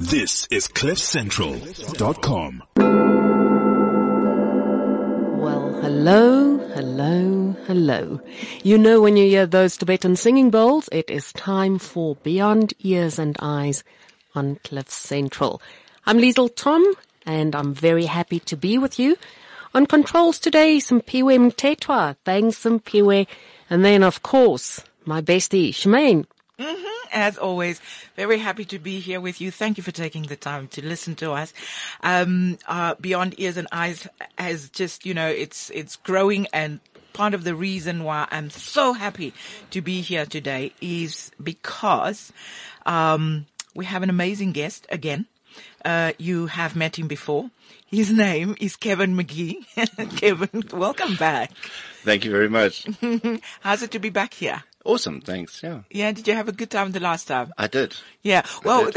[0.00, 2.62] This is CliffCentral.com.
[5.38, 8.20] Well, hello, hello, hello.
[8.62, 13.18] You know when you hear those Tibetan singing bowls, it is time for Beyond Ears
[13.18, 13.84] and Eyes
[14.34, 15.60] on Cliff Central.
[16.06, 16.82] I'm Liesel Tom,
[17.26, 19.18] and I'm very happy to be with you.
[19.74, 23.26] On controls today, Simphiwe Mtetwa, thanks some Piwe,
[23.68, 26.24] and then of course, my bestie, Shemaine.
[26.58, 26.99] Mm-hmm.
[27.12, 27.80] As always,
[28.16, 29.50] very happy to be here with you.
[29.50, 31.52] Thank you for taking the time to listen to us.
[32.02, 34.06] Um, uh, Beyond Ears and Eyes
[34.38, 36.80] has just, you know, it's, it's growing and
[37.12, 39.34] part of the reason why I'm so happy
[39.70, 42.32] to be here today is because,
[42.86, 45.26] um, we have an amazing guest again.
[45.84, 47.50] Uh, you have met him before.
[47.86, 49.64] His name is Kevin McGee.
[50.16, 51.50] Kevin, welcome back.
[52.04, 52.86] Thank you very much.
[53.60, 54.62] How's it to be back here?
[54.84, 55.20] Awesome.
[55.20, 55.62] Thanks.
[55.62, 57.52] Yeah, Yeah, did you have a good time the last time?
[57.58, 57.94] I did.
[58.22, 58.90] Yeah, well,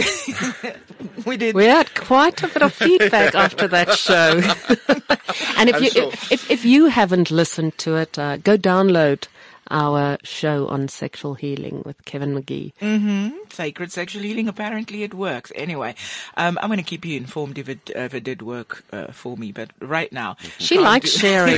[1.26, 1.56] we did.
[1.56, 4.38] We had quite a bit of feedback after that show.
[5.58, 6.12] and if I'm you, sure.
[6.32, 9.28] if, if you haven't listened to it, uh, go download
[9.72, 12.74] our show on sexual healing with Kevin McGee.
[12.80, 13.30] Hmm.
[13.50, 15.52] Sacred sexual healing, apparently it works.
[15.56, 15.96] Anyway,
[16.38, 19.08] um, I'm going to keep you informed if it, uh, if it did work uh,
[19.12, 20.36] for me, but right now.
[20.60, 21.58] She likes do- sharing.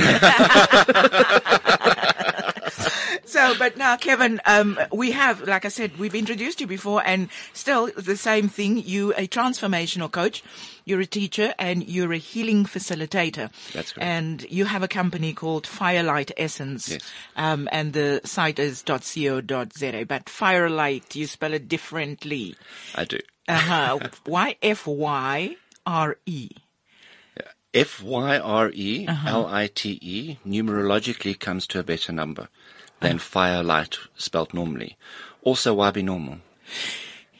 [3.26, 7.28] So, but now, Kevin, um, we have, like I said, we've introduced you before and
[7.52, 8.78] still the same thing.
[8.78, 10.44] You a transformational coach,
[10.84, 13.50] you're a teacher and you're a healing facilitator.
[13.72, 14.06] That's correct.
[14.06, 16.88] And you have a company called Fyrelite Essence.
[16.88, 17.12] Yes.
[17.34, 22.54] Um, and the site is .co.za, but Firelight, you spell it differently.
[22.94, 23.18] I do.
[23.48, 23.98] Uh-huh.
[24.26, 26.50] Y F Y R E.
[27.74, 32.48] F Y R E L I T E numerologically comes to a better number
[33.00, 34.96] than firelight spelt normally.
[35.42, 36.38] Also, why be normal?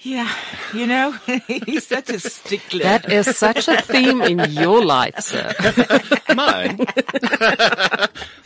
[0.00, 0.32] Yeah,
[0.74, 1.12] you know,
[1.66, 2.82] he's such a stickler.
[2.82, 5.52] that is such a theme in your life, sir.
[6.34, 6.78] Mine.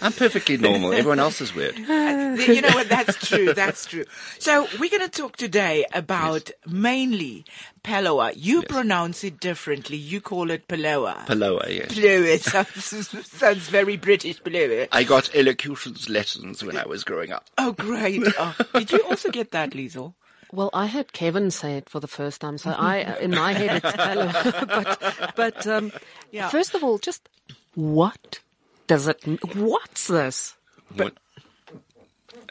[0.00, 0.92] I'm perfectly normal.
[0.92, 1.76] Everyone else is weird.
[1.76, 2.88] you know what?
[2.88, 3.52] That's true.
[3.52, 4.04] That's true.
[4.38, 7.44] So we're going to talk today about mainly
[7.82, 8.32] Paloa.
[8.36, 9.96] You pronounce it differently.
[9.96, 11.26] You call it Paloa.
[11.26, 11.88] Paloa, yes.
[11.92, 14.40] Paloa sounds, sounds very British.
[14.40, 14.88] Paloa.
[14.92, 17.50] I got elocutions lessons when I was growing up.
[17.58, 18.22] Oh, great.
[18.38, 20.14] Oh, did you also get that, Liesel?
[20.52, 23.82] Well, I heard Kevin say it for the first time, so I, in my head,
[23.84, 24.26] it's Palo.
[24.66, 25.92] but, but um,
[26.32, 26.48] Yeah.
[26.48, 27.28] first of all, just
[27.74, 28.40] what
[28.86, 29.22] does it?
[29.54, 30.54] What's this?
[30.94, 31.14] What?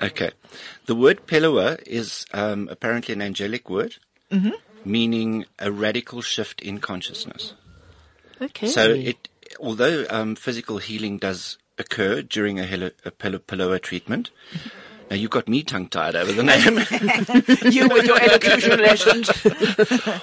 [0.01, 0.31] Okay.
[0.85, 3.95] The word Peloa is um, apparently an angelic word,
[4.85, 7.53] meaning a radical shift in consciousness.
[8.41, 8.67] Okay.
[8.67, 9.27] So it,
[9.59, 14.31] although um, physical healing does occur during a, helo- a Pel- Peloa treatment,
[15.09, 16.43] now you got me tongue-tied over the
[17.63, 17.71] name.
[17.71, 19.29] You with your elocution lessons.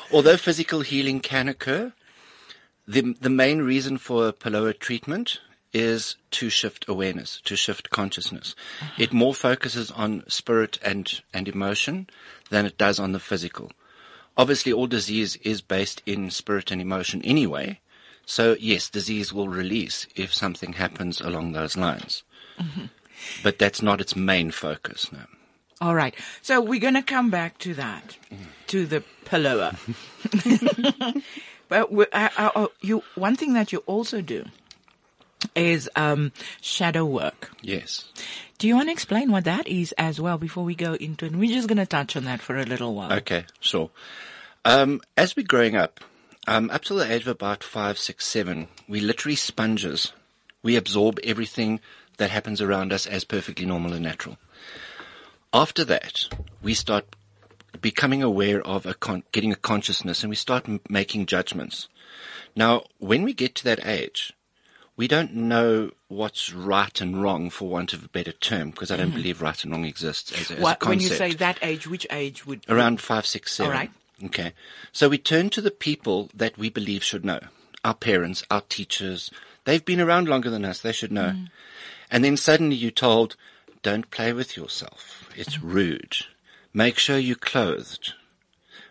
[0.12, 1.92] although physical healing can occur,
[2.86, 5.40] the the main reason for a Pellowah treatment
[5.72, 8.54] is to shift awareness, to shift consciousness.
[8.80, 8.92] Uh-huh.
[8.98, 12.08] It more focuses on spirit and, and emotion
[12.48, 13.72] than it does on the physical.
[14.38, 17.80] Obviously, all disease is based in spirit and emotion anyway.
[18.24, 22.22] So yes, disease will release if something happens along those lines.
[22.58, 22.86] Mm-hmm.
[23.42, 25.20] But that's not its main focus, no.
[25.80, 26.14] All right.
[26.42, 28.16] So we're going to come back to that,
[28.68, 29.76] to the Pellowah.
[31.68, 34.46] but we, uh, uh, uh, you, one thing that you also do
[35.54, 36.32] is um,
[36.62, 37.50] shadow work.
[37.60, 38.10] Yes.
[38.58, 41.36] Do you want to explain what that is as well before we go into it?
[41.36, 43.12] We're just going to touch on that for a little while.
[43.12, 43.90] Okay, sure.
[44.64, 46.00] Um, as we're growing up,
[46.46, 50.12] um, up to the age of about five, six, seven, we literally sponges.
[50.62, 51.80] We absorb everything
[52.16, 54.36] that happens around us as perfectly normal and natural.
[55.52, 56.28] After that,
[56.62, 57.16] we start
[57.80, 61.88] becoming aware of a con- getting a consciousness and we start m- making judgments.
[62.54, 64.32] Now, when we get to that age,
[64.96, 68.96] we don't know what's right and wrong, for want of a better term, because I
[68.96, 69.16] don't mm-hmm.
[69.16, 71.58] believe right and wrong exists as, a- as a What, concept when you say that
[71.60, 73.72] age, which age would around five, six, seven.
[73.72, 73.90] All right.
[74.24, 74.54] Okay.
[74.92, 77.40] So we turn to the people that we believe should know.
[77.84, 79.30] Our parents, our teachers.
[79.64, 80.80] They've been around longer than us.
[80.80, 81.32] They should know.
[81.36, 81.50] Mm.
[82.10, 83.36] And then suddenly you're told,
[83.82, 85.30] don't play with yourself.
[85.36, 85.70] It's mm-hmm.
[85.70, 86.16] rude.
[86.72, 88.14] Make sure you're clothed.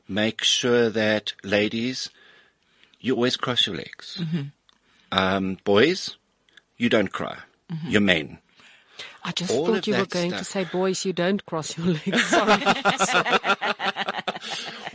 [0.07, 2.09] Make sure that ladies,
[3.00, 4.21] you always cross your legs.
[4.21, 4.41] Mm-hmm.
[5.12, 6.17] Um, boys,
[6.77, 7.38] you don't cry.
[7.71, 7.89] Mm-hmm.
[7.89, 8.39] You're men.
[9.23, 12.23] I just all thought you were going to say, boys, you don't cross your legs.
[12.27, 12.62] Sorry.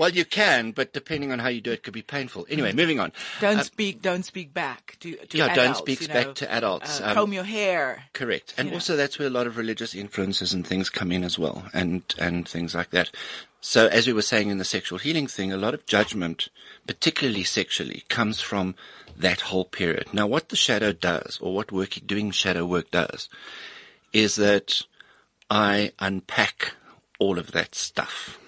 [0.00, 2.46] Well, you can, but depending on how you do it, could be painful.
[2.48, 3.12] Anyway, moving on.
[3.38, 4.00] Don't Um, speak.
[4.00, 6.32] Don't speak back to, to Yeah, don't adults, speak you back know.
[6.32, 7.02] to adults.
[7.02, 8.04] Uh, Um, comb your hair.
[8.14, 8.54] Correct.
[8.56, 8.76] And know.
[8.76, 12.02] also that's where a lot of religious influences and things come in as well and,
[12.18, 13.10] and things like that.
[13.60, 16.48] So as we were saying in the sexual healing thing, a lot of judgment,
[16.86, 18.76] particularly sexually, comes from
[19.18, 20.14] that whole period.
[20.14, 23.28] Now what the shadow does, or what work, doing shadow work does,
[24.14, 24.80] is that
[25.50, 26.72] I unpack
[27.18, 28.38] all of that stuff.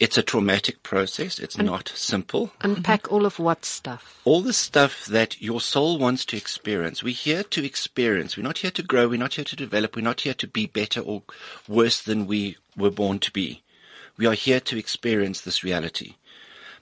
[0.00, 1.38] It's a traumatic process.
[1.38, 3.14] It's not simple Unpack mm-hmm.
[3.14, 4.20] all of what stuff?
[4.24, 7.02] all the stuff that your soul wants to experience.
[7.02, 8.36] We're here to experience.
[8.36, 9.08] We're not here to grow.
[9.08, 9.94] We're not here to develop.
[9.94, 11.22] We're not here to be better or
[11.68, 13.62] worse than we were born to be.
[14.16, 16.14] We are here to experience this reality.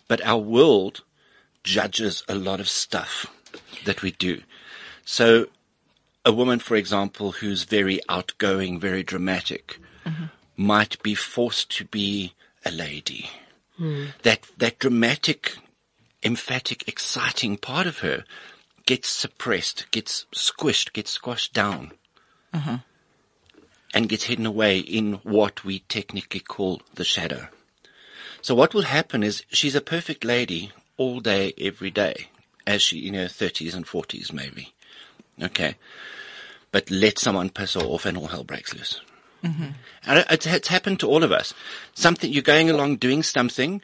[0.09, 1.03] But our world
[1.65, 3.27] judges a lot of stuff
[3.85, 4.43] that we do.
[5.05, 5.47] So
[6.25, 10.25] a woman, for example, who's very outgoing, very dramatic, mm-hmm.
[10.57, 13.31] might be forced to be a lady.
[14.23, 15.57] That, that dramatic
[16.23, 18.25] emphatic, exciting part of her
[18.87, 21.93] gets suppressed, gets squished, gets squashed down,
[22.55, 22.77] mm-hmm.
[23.95, 27.49] and gets hidden away in what we technically call the shadow.
[28.41, 32.29] So what will happen is she's a perfect lady all day, every day,
[32.67, 34.73] as she in her thirties and forties maybe.
[35.41, 35.77] Okay.
[36.71, 39.01] But let someone piss her off and all hell breaks loose.
[39.45, 39.69] Mm-hmm.
[40.07, 41.55] And it's, it's happened to all of us.
[41.95, 43.83] Something, you're going along doing something,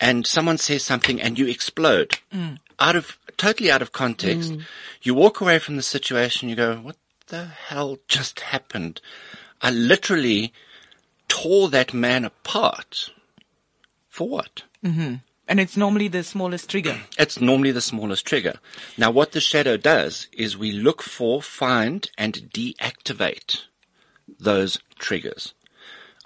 [0.00, 2.58] and someone says something and you explode mm.
[2.78, 4.52] out of totally out of context.
[4.52, 4.62] Mm.
[5.02, 6.48] You walk away from the situation.
[6.48, 6.96] You go, "What
[7.28, 9.00] the hell just happened?"
[9.60, 10.52] I literally
[11.26, 13.10] tore that man apart.
[14.08, 14.62] For what?
[14.84, 15.16] Mm-hmm.
[15.46, 17.00] And it's normally the smallest trigger.
[17.18, 18.58] It's normally the smallest trigger.
[18.96, 23.62] Now, what the shadow does is we look for, find, and deactivate
[24.38, 25.54] those triggers.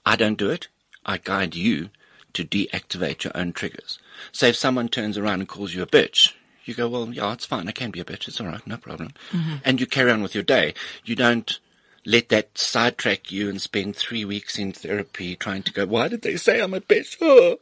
[0.05, 0.69] I don't do it.
[1.05, 1.91] I guide you
[2.35, 3.99] to deactivate your own triggers.
[4.31, 6.33] So if someone turns around and calls you a bitch,
[6.65, 7.69] you go, well, yeah, it's fine.
[7.69, 8.29] I can be a bitch.
[8.29, 8.65] It's all right.
[8.67, 9.11] No problem.
[9.33, 9.57] Mm-hmm.
[9.65, 10.75] And you carry on with your day.
[11.05, 11.59] You don't
[12.05, 16.23] let that sidetrack you and spend three weeks in therapy trying to go, why did
[16.23, 17.17] they say I'm a bitch?
[17.21, 17.59] Oh.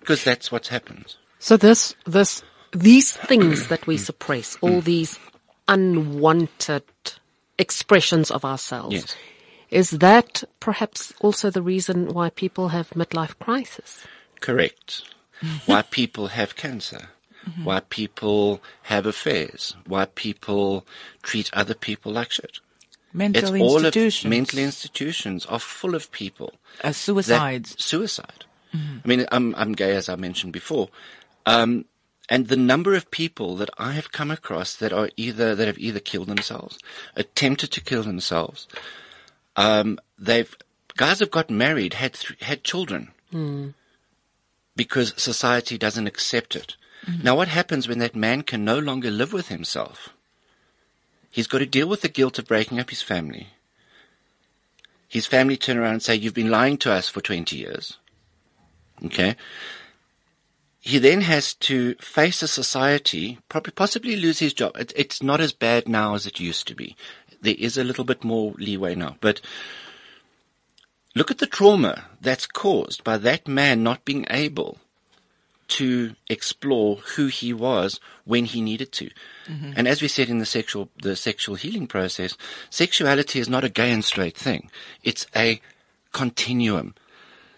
[0.00, 1.16] Because that's what happens.
[1.38, 2.42] So this, this,
[2.72, 4.84] these things that we suppress, all mm.
[4.84, 5.18] these
[5.68, 6.84] unwanted
[7.58, 9.16] expressions of ourselves, Yes.
[9.70, 14.04] Is that perhaps also the reason why people have midlife crisis?
[14.40, 15.02] Correct.
[15.66, 17.08] why people have cancer.
[17.64, 19.74] Why people have affairs.
[19.86, 20.86] Why people
[21.22, 22.60] treat other people like shit.
[23.12, 24.28] Mental it's all of institutions.
[24.28, 26.52] mental institutions are full of people.
[26.84, 27.82] uh, that- suicides.
[27.82, 28.44] suicide.
[28.74, 30.90] I mean, I'm, I'm gay as I mentioned before.
[31.46, 31.86] Um,
[32.28, 35.78] and the number of people that I have come across that are either, that have
[35.78, 36.78] either killed themselves,
[37.16, 38.68] attempted to kill themselves,
[39.58, 40.56] um, they've,
[40.96, 43.10] guys have got married, had, th- had children.
[44.76, 46.76] Because society doesn't accept it.
[47.22, 50.10] Now what happens when that man can no longer live with himself?
[51.30, 53.48] He's got to deal with the guilt of breaking up his family.
[55.08, 57.96] His family turn around and say, you've been lying to us for 20 years.
[59.06, 59.36] Okay.
[60.80, 64.76] He then has to face a society, probably possibly lose his job.
[64.76, 66.94] It, it's not as bad now as it used to be.
[67.40, 69.40] There is a little bit more leeway now, but
[71.14, 74.78] look at the trauma that's caused by that man not being able
[75.68, 79.10] to explore who he was when he needed to.
[79.46, 79.72] Mm-hmm.
[79.76, 82.36] And as we said in the sexual the sexual healing process,
[82.70, 84.70] sexuality is not a gay and straight thing.
[85.02, 85.60] It's a
[86.12, 86.94] continuum.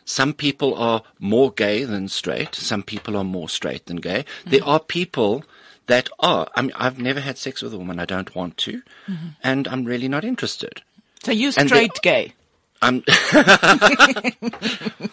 [0.04, 2.56] Some people are more gay than straight.
[2.56, 4.24] Some people are more straight than gay.
[4.44, 4.68] There mm-hmm.
[4.68, 5.44] are people
[5.90, 6.46] that are.
[6.54, 7.98] I mean, I've never had sex with a woman.
[7.98, 9.28] I don't want to, mm-hmm.
[9.42, 10.82] and I'm really not interested.
[11.24, 12.34] So you straight gay.
[12.82, 13.02] I'm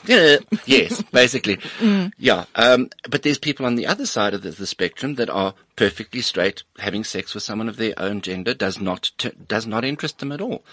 [0.05, 1.57] yeah, yes, basically.
[1.79, 2.13] Mm.
[2.17, 2.46] Yeah.
[2.55, 6.22] Um, but there's people on the other side of the, the spectrum that are perfectly
[6.22, 6.63] straight.
[6.79, 10.31] Having sex with someone of their own gender does not t- does not interest them
[10.31, 10.63] at all.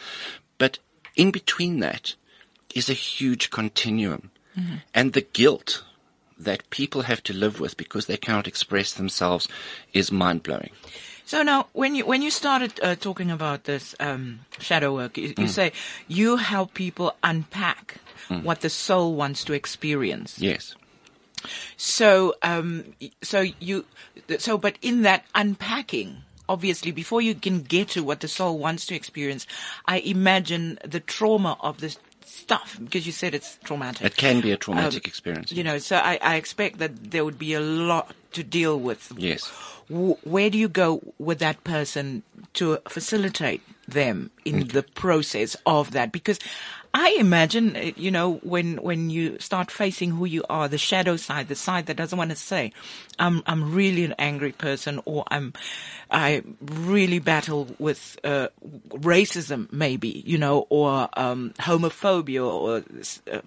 [0.59, 0.79] But
[1.17, 2.15] in between that
[2.75, 4.77] is a huge continuum, mm-hmm.
[4.93, 5.83] and the guilt
[6.39, 9.49] that people have to live with because they cannot express themselves
[9.93, 10.71] is mind blowing.
[11.27, 15.35] So now, when you when you started uh, talking about this um, shadow work, you,
[15.35, 15.49] Mm.
[15.49, 15.73] say
[16.07, 17.97] you help people unpack
[18.43, 20.39] what the soul wants to experience.
[20.39, 20.75] Yes.
[21.77, 23.85] So, um, so you,
[24.39, 28.87] so, but in that unpacking, obviously, before you can get to what the soul wants
[28.87, 29.47] to experience,
[29.87, 34.05] I imagine the trauma of this stuff because you said it's traumatic.
[34.07, 35.53] It can be a traumatic um, experience.
[35.53, 39.13] You know, so I, I expect that there would be a lot to deal with.
[39.17, 39.53] Yes.
[39.89, 42.23] W- where do you go with that person
[42.55, 46.13] to facilitate them in the process of that?
[46.13, 46.39] Because
[46.97, 51.17] I imagine, uh, you know, when, when you start facing who you are, the shadow
[51.17, 52.73] side, the side that doesn't want to say,
[53.19, 55.55] I'm, I'm really an angry person or I'm,
[56.09, 58.49] I really battle with, uh,
[58.91, 62.85] racism maybe, you know, or, um, homophobia or,
[63.33, 63.41] uh,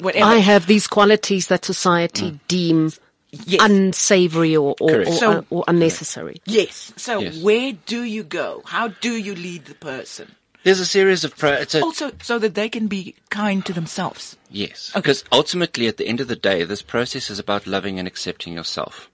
[0.00, 0.24] whatever.
[0.24, 2.98] I have these qualities that society deems
[3.32, 3.60] Yes.
[3.62, 6.40] unsavory or or, or, So- or unnecessary.
[6.46, 6.92] yes.
[6.96, 7.38] So Yes.
[7.38, 8.62] where do you go?
[8.66, 10.34] How do you lead the person?
[10.62, 11.52] There's a series of pro.
[11.52, 14.36] It's a, Also, so that they can be kind to themselves.
[14.50, 18.06] Yes, because ultimately, at the end of the day, this process is about loving and
[18.06, 19.08] accepting yourself.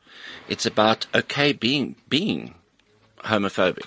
[0.49, 2.55] It's about okay being being
[3.25, 3.87] homophobic.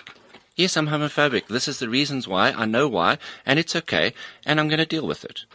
[0.55, 1.47] Yes, I'm homophobic.
[1.47, 2.51] This is the reasons why.
[2.51, 4.13] I know why, and it's okay,
[4.45, 5.45] and I'm going to deal with it.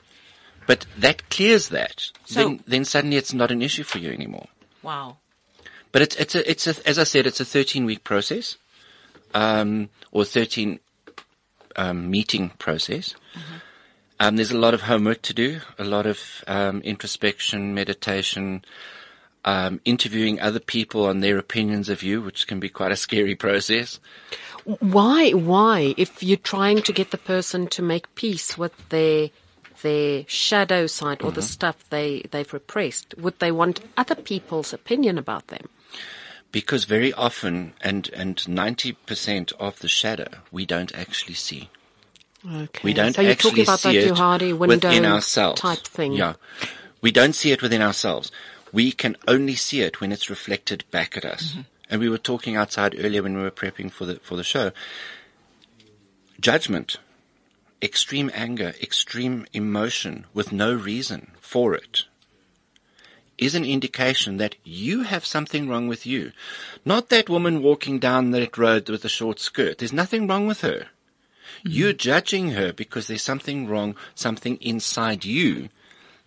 [0.66, 2.10] But that clears that.
[2.24, 4.48] So- then, then suddenly it's not an issue for you anymore.
[4.84, 5.16] Wow.
[5.90, 8.56] But it's it's a it's a as I said, it's a 13 week process,
[9.32, 10.78] um, or 13
[11.76, 13.14] um, meeting process.
[14.20, 18.64] Um, there's a lot of homework to do, a lot of um, introspection, meditation,
[19.44, 23.34] um, interviewing other people on their opinions of you, which can be quite a scary
[23.46, 23.98] process.
[24.64, 25.30] Why?
[25.30, 25.94] Why?
[25.96, 29.30] If you're trying to get the person to make peace with their
[29.84, 35.18] their shadow side or the stuff they they've repressed, would they want other people's opinion
[35.18, 35.68] about them?
[36.50, 41.68] Because very often, and and 90% of the shadow, we don't actually see.
[42.44, 42.80] Okay.
[42.82, 45.60] We don't So you're actually talking about see that it Johari window within ourselves.
[45.60, 46.12] type thing.
[46.14, 46.34] Yeah,
[47.00, 48.32] we don't see it within ourselves.
[48.72, 51.52] We can only see it when it's reflected back at us.
[51.52, 51.60] Mm-hmm.
[51.90, 54.72] And we were talking outside earlier when we were prepping for the for the show.
[56.40, 56.96] Judgment,
[57.84, 62.04] extreme anger, extreme emotion with no reason for it
[63.36, 66.32] is an indication that you have something wrong with you.
[66.84, 69.78] Not that woman walking down that road with a short skirt.
[69.78, 70.86] There's nothing wrong with her.
[71.64, 75.68] You're judging her because there's something wrong, something inside you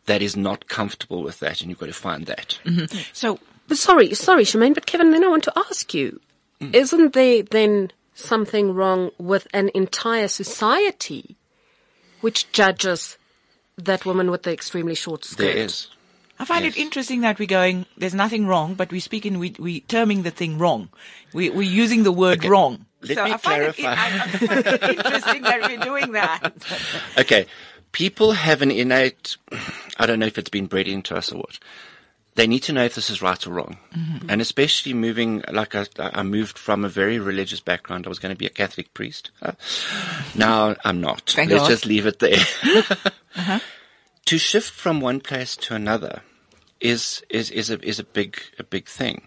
[0.06, 2.60] that is not comfortable with that, and you've got to find that.
[3.14, 6.20] So But sorry, sorry, Shemaine, but Kevin, then I want to ask you,
[6.60, 6.72] Hmm.
[6.74, 11.37] isn't there then something wrong with an entire society
[12.22, 13.18] which judges
[13.78, 15.44] that woman with the extremely short skirt?
[15.44, 15.88] There is.
[16.40, 16.76] I find Yes.
[16.76, 20.22] it interesting that we're going, there's nothing wrong, but we speak in, we, we terming
[20.24, 20.90] the thing wrong.
[21.34, 22.50] We, we're using the word Okay.
[22.50, 22.86] wrong.
[23.02, 23.80] Let so me I find, it.
[23.80, 26.52] I, I find it interesting that we're doing that.
[27.18, 27.46] Okay,
[27.92, 29.38] people have an innate,
[29.98, 31.60] I don't know if it's been bred into us or what.
[32.38, 33.78] They need to know if this is right or wrong.
[34.30, 38.06] And especially moving, like I, I moved from a very religious background.
[38.06, 39.32] I was going to be a Catholic priest.
[39.42, 39.54] Uh,
[40.36, 41.32] now I'm not.
[41.36, 41.70] Thank Let's God.
[41.70, 43.62] just leave it there.
[44.28, 46.22] To shift from one place to another
[46.82, 49.26] is, is, is a, is a big, a big thing.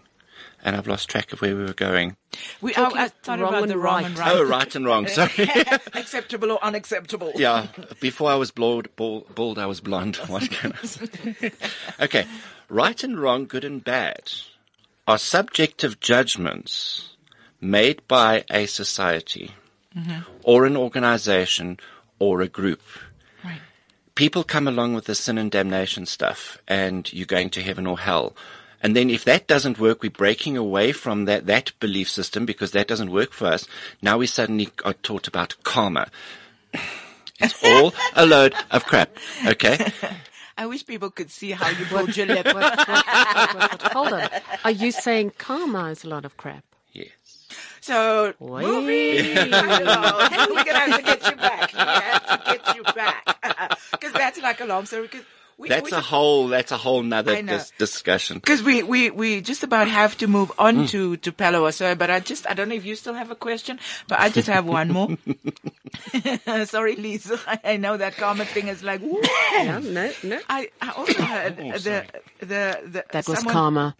[0.63, 2.17] And I've lost track of where we were going.
[2.61, 4.05] We Talking I, I thought wrong about and the wrong right.
[4.05, 4.31] and right.
[4.35, 5.07] Oh, right and wrong.
[5.07, 5.31] Sorry.
[5.93, 7.31] Acceptable or unacceptable.
[7.35, 7.67] Yeah,
[7.99, 10.17] before I was bald, bald, bald I was blonde.
[10.27, 11.51] What can I say?
[11.99, 12.25] okay,
[12.69, 14.31] right and wrong, good and bad
[15.07, 17.15] are subjective judgments
[17.59, 19.51] made by a society
[20.43, 21.79] or an organization
[22.19, 22.81] or a group.
[23.43, 23.59] Right.
[24.15, 27.99] People come along with the sin and damnation stuff and you're going to heaven or
[27.99, 28.35] hell.
[28.83, 32.71] And then if that doesn't work, we're breaking away from that, that belief system because
[32.71, 33.67] that doesn't work for us.
[34.01, 36.07] Now we suddenly are taught about karma.
[37.43, 39.09] It's all a load of crap.
[39.47, 39.91] Okay.
[40.59, 42.45] I wish people could see how you pull Juliet.
[42.45, 43.05] What- what- what-
[43.55, 44.29] what- what- hold on.
[44.63, 46.63] Are you saying karma is a lot of crap?
[46.93, 47.09] Yes.
[47.79, 48.61] So, Wait.
[48.63, 50.29] moving right along.
[50.53, 51.73] We're going to have to get you back.
[51.73, 53.79] We have to get you back.
[53.91, 55.07] Because that's like a long story.
[55.07, 55.23] Cause
[55.61, 58.37] we, That's we a whole, that's a whole nother dis- discussion.
[58.37, 62.09] Because we, we, we just about have to move on to, to Palo so but
[62.09, 64.65] I just, I don't know if you still have a question, but I just have
[64.65, 65.17] one more.
[66.65, 67.39] Sorry, Lisa.
[67.63, 69.21] I know that comment thing is like, woo.
[69.53, 70.39] Yeah, no, no.
[70.49, 72.07] I, I also heard Oh, the, sorry.
[72.39, 72.45] the,
[72.87, 73.95] the, That was someone- karma.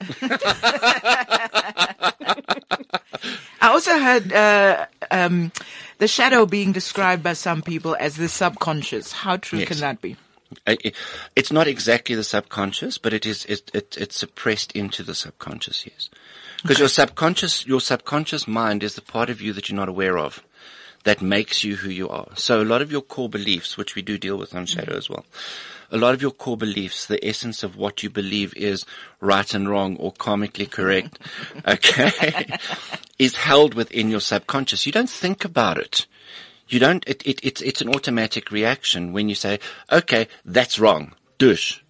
[3.64, 5.52] I also heard uh, um,
[6.00, 9.12] the shadow being described by some people as the subconscious.
[9.12, 9.68] How true Yes.
[9.68, 10.18] can that be?
[11.36, 15.86] It's not exactly the subconscious, but it is, it, it, it's suppressed into the subconscious,
[15.86, 16.10] yes.
[16.62, 20.18] Because your subconscious, your subconscious mind is the part of you that you're not aware
[20.18, 20.44] of
[21.04, 22.28] that makes you who you are.
[22.36, 25.10] So a lot of your core beliefs, which we do deal with on Shadow as
[25.10, 25.26] well,
[25.92, 28.86] a lot of your core beliefs, the essence of what you believe is
[29.20, 31.20] right and wrong or karmically correct,
[31.68, 32.58] okay,
[33.20, 34.86] is held within your subconscious.
[34.86, 36.06] You don't think about it.
[36.72, 39.60] You don't, it, it, it's, it's an automatic reaction when you say,
[39.92, 41.14] okay, that's wrong.
[41.38, 41.84] Dush.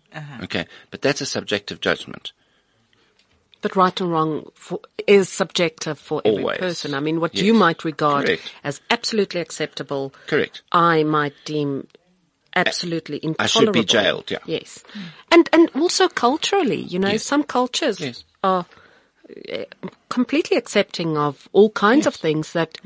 [0.43, 0.65] Okay.
[0.89, 2.33] But that's a subjective judgment.
[3.61, 6.95] But right or wrong for, is subjective for every person.
[6.95, 7.43] I mean, what Yes.
[7.45, 8.51] you might regard Correct.
[8.63, 10.63] as absolutely acceptable, Correct.
[10.71, 11.87] I might deem
[12.55, 13.43] absolutely I intolerable.
[13.43, 14.39] I should be jailed, yeah.
[14.47, 14.83] Yes.
[15.31, 17.23] And, and also culturally, you know, Yes.
[17.23, 18.23] some cultures Yes.
[18.43, 18.65] are
[19.53, 19.57] uh,
[20.09, 22.79] completely accepting of all kinds of things that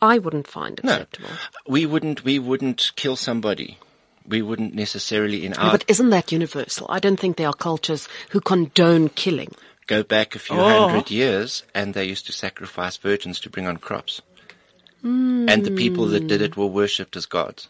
[0.00, 1.28] I wouldn't find acceptable.
[1.28, 1.72] No, acceptable.
[1.72, 2.24] we wouldn't.
[2.24, 3.78] We wouldn't kill somebody.
[4.26, 6.86] We wouldn't necessarily in Yeah, our but isn't that universal?
[6.90, 9.54] I don't think there are cultures who condone killing.
[9.86, 10.68] go back a few Oh.
[10.68, 14.20] hundred years, and they used to sacrifice virgins to bring on crops.
[15.02, 17.68] And the people that did it were worshipped as gods.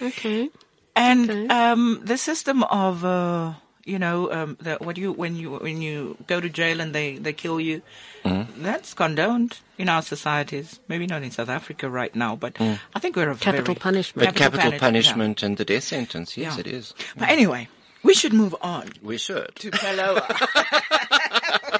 [0.00, 0.50] Okay.
[0.94, 1.46] And Okay.
[1.48, 3.54] um, the system of, uh,
[3.88, 7.16] you know, um, the, what you when you when you go to jail and they
[7.18, 7.82] they kill you,
[8.24, 8.62] Mm-hmm.
[8.62, 10.80] that's condoned in our societies.
[10.88, 14.28] Maybe not in South Africa right now, but I think we're a Capital very, punishment.
[14.28, 14.86] But capital, punish- yeah.
[14.88, 16.60] punishment and the death sentence, yes, Yeah.
[16.60, 16.94] it is.
[17.16, 17.68] But anyway,
[18.02, 19.54] we should move on We should.
[19.56, 20.26] to Pellowah.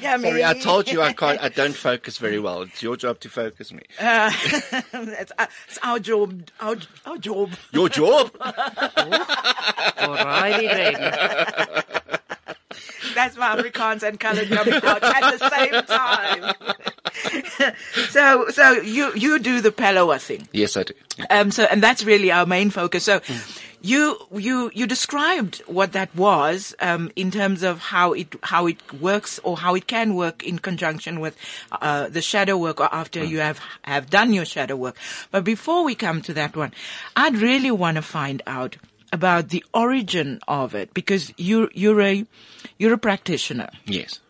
[0.00, 1.40] yeah, Sorry, I told you I can't.
[1.42, 2.62] I don't focus very well.
[2.62, 3.82] It's your job to focus me.
[4.00, 6.48] it's, uh, it's our job.
[6.60, 6.76] Our,
[7.06, 7.52] our job.
[7.72, 8.32] Your job.
[9.98, 10.94] Alrighty then.
[13.14, 16.54] That's my Afrikaans and colour coming out at the same time.
[18.10, 20.46] so, so you you do the Pellowah thing.
[20.52, 20.94] yes, I do.
[21.30, 23.04] Um, so, and that's really our main focus.
[23.04, 23.20] So,
[23.80, 28.78] you you you described what that was um, in terms of how it how it
[29.00, 31.36] works or how it can work in conjunction with
[31.72, 34.96] uh, the shadow work or after you have have done your shadow work.
[35.30, 36.72] But before we come to that one,
[37.16, 38.76] I'd really want to find out
[39.12, 42.26] about the origin of it because you you're a
[42.78, 43.70] you're a practitioner.
[43.86, 44.20] Yes.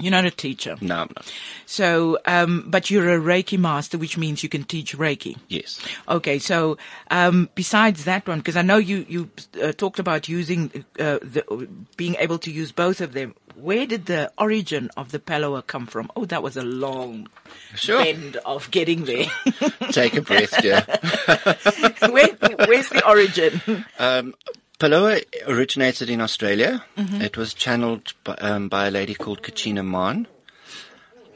[0.00, 0.76] You're not a teacher.
[0.80, 1.32] No, I'm not.
[1.66, 5.36] So, um, but you're a Reiki master, which means you can teach Reiki.
[5.48, 5.80] Yes.
[6.08, 6.78] Okay, so
[7.10, 9.30] um, besides that one, because I know you you
[9.62, 13.34] uh, talked about using uh, the, being able to use both of them.
[13.54, 16.10] Where did the origin of the Pellowah come from?
[16.16, 17.28] Oh, that was a long
[17.76, 18.02] Sure.
[18.02, 19.26] bend of getting there.
[19.92, 20.80] Take a breath, dear.
[22.10, 22.28] Where,
[22.66, 23.84] where's the origin?
[24.00, 24.34] Um,
[24.78, 26.84] Pellowah originated in Australia.
[26.96, 30.26] It was channeled by, um, by a lady called Kachina Mann.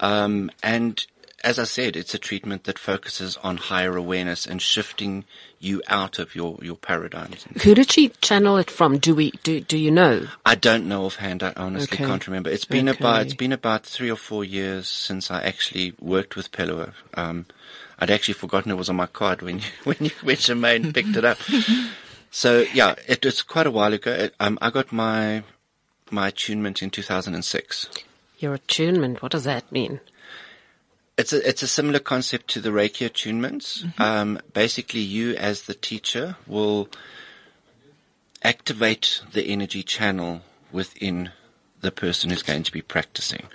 [0.01, 1.05] Um, and
[1.45, 5.25] as I said, it's a treatment that focuses on higher awareness and shifting
[5.61, 7.47] you out of your, your paradigms.
[7.63, 8.99] Who did she channel it from?
[8.99, 10.27] Do we do do you know?
[10.45, 11.43] I don't know offhand.
[11.43, 12.05] I honestly Okay.
[12.05, 12.51] can't remember.
[12.51, 12.99] It's been Okay.
[12.99, 16.93] about it's been about three or four years since I actually worked with Pellowah.
[17.15, 17.47] Um,
[18.01, 21.17] I'd actually forgotten it was on my card when you, when you, when Jermaine picked
[21.17, 21.39] it up.
[22.31, 24.13] So yeah, it was quite a while ago.
[24.13, 25.43] It, um, I got my
[26.11, 27.89] my attunement in 2006.
[28.39, 29.23] Your attunement.
[29.23, 30.01] What does that mean?
[31.17, 33.99] It's a it's a similar concept to the Reiki attunements.
[34.01, 36.89] Um, basically, you as the teacher will
[38.43, 41.33] activate the energy channel within
[41.81, 43.47] the person who's going to be practicing.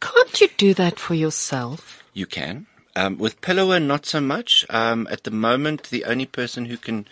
[0.00, 2.02] Can't you do that for yourself?
[2.12, 2.66] You can.
[2.96, 4.64] Um, with Pellowah, not so much.
[4.70, 7.06] Um, at the moment, the only person who can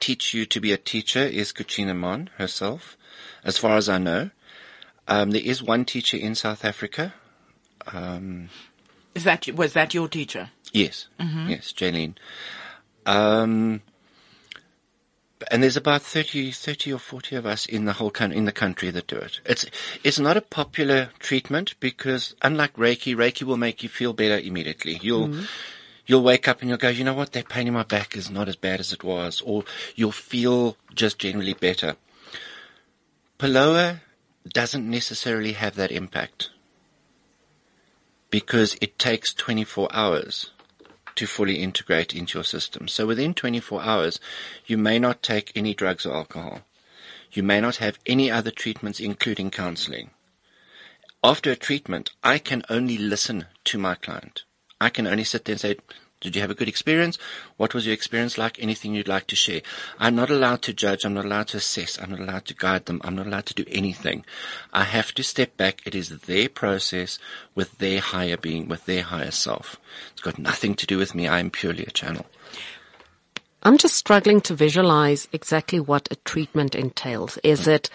[0.00, 2.96] teach you to be a teacher is Kachina Mann herself,
[3.44, 4.30] as far as I know.
[5.06, 7.14] Um, there is one teacher in South Africa.
[9.14, 10.50] Is that was that your teacher?
[10.72, 11.08] Yes,
[11.48, 12.14] yes, Jaylene.
[15.50, 18.52] And there's about 30, 30 or 40 of us in the whole coun- in the
[18.52, 19.40] country that do it.
[19.44, 19.64] It's,
[20.04, 24.98] it's not a popular treatment because unlike Reiki, Reiki will make you feel better immediately.
[25.02, 25.44] You'll, mm-hmm.
[26.06, 28.30] you'll wake up and you'll go, you know what, that pain in my back is
[28.30, 31.96] not as bad as it was, or you'll feel just generally better.
[33.38, 34.00] Pellowah
[34.46, 36.50] doesn't necessarily have that impact
[38.30, 40.50] because it takes 24 hours
[41.20, 42.88] to fully integrate into your system.
[42.88, 44.20] So within 24 hours,
[44.64, 46.62] you may not take any drugs or alcohol.
[47.30, 50.12] You may not have any other treatments, including counseling.
[51.22, 54.44] After a treatment, I can only listen to my client.
[54.80, 55.76] I can only sit there and say,
[56.20, 57.18] did you have a good experience?
[57.56, 58.58] What was your experience like?
[58.58, 59.62] Anything you'd like to share?
[59.98, 61.04] I'm not allowed to judge.
[61.04, 61.98] I'm not allowed to assess.
[61.98, 63.00] I'm not allowed to guide them.
[63.02, 64.24] I'm not allowed to do anything.
[64.72, 65.80] I have to step back.
[65.86, 67.18] It is their process
[67.54, 69.80] with their higher being, with their higher self.
[70.12, 71.26] It's got nothing to do with me.
[71.26, 72.26] I am purely a channel.
[73.62, 77.38] I'm just struggling to visualize exactly what a treatment entails.
[77.44, 77.90] Is it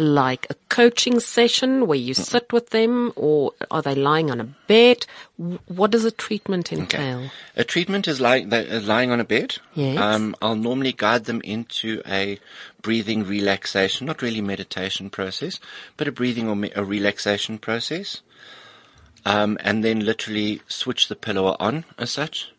[0.00, 4.44] like a coaching session where you sit with them or are they lying on a
[4.44, 5.06] bed?
[5.66, 7.30] What does a treatment entail?
[7.54, 9.58] A treatment is like uh, lying on a bed.
[9.74, 9.98] Yes.
[9.98, 12.38] Um, I'll normally guide them into a
[12.80, 15.60] breathing relaxation, not really meditation process,
[15.98, 18.22] but a breathing or me- a relaxation process.
[19.26, 22.52] Um, and then literally switch the Pellowah on as such.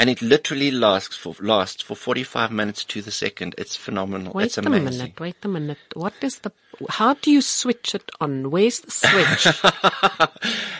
[0.00, 3.54] And it literally lasts for lasts for 45 minutes to the second.
[3.58, 4.32] It's phenomenal.
[4.32, 5.76] Wait it's a minute, wait a minute.
[5.92, 6.52] What is the,
[6.88, 8.50] how do you switch it on?
[8.50, 9.46] Where's the switch?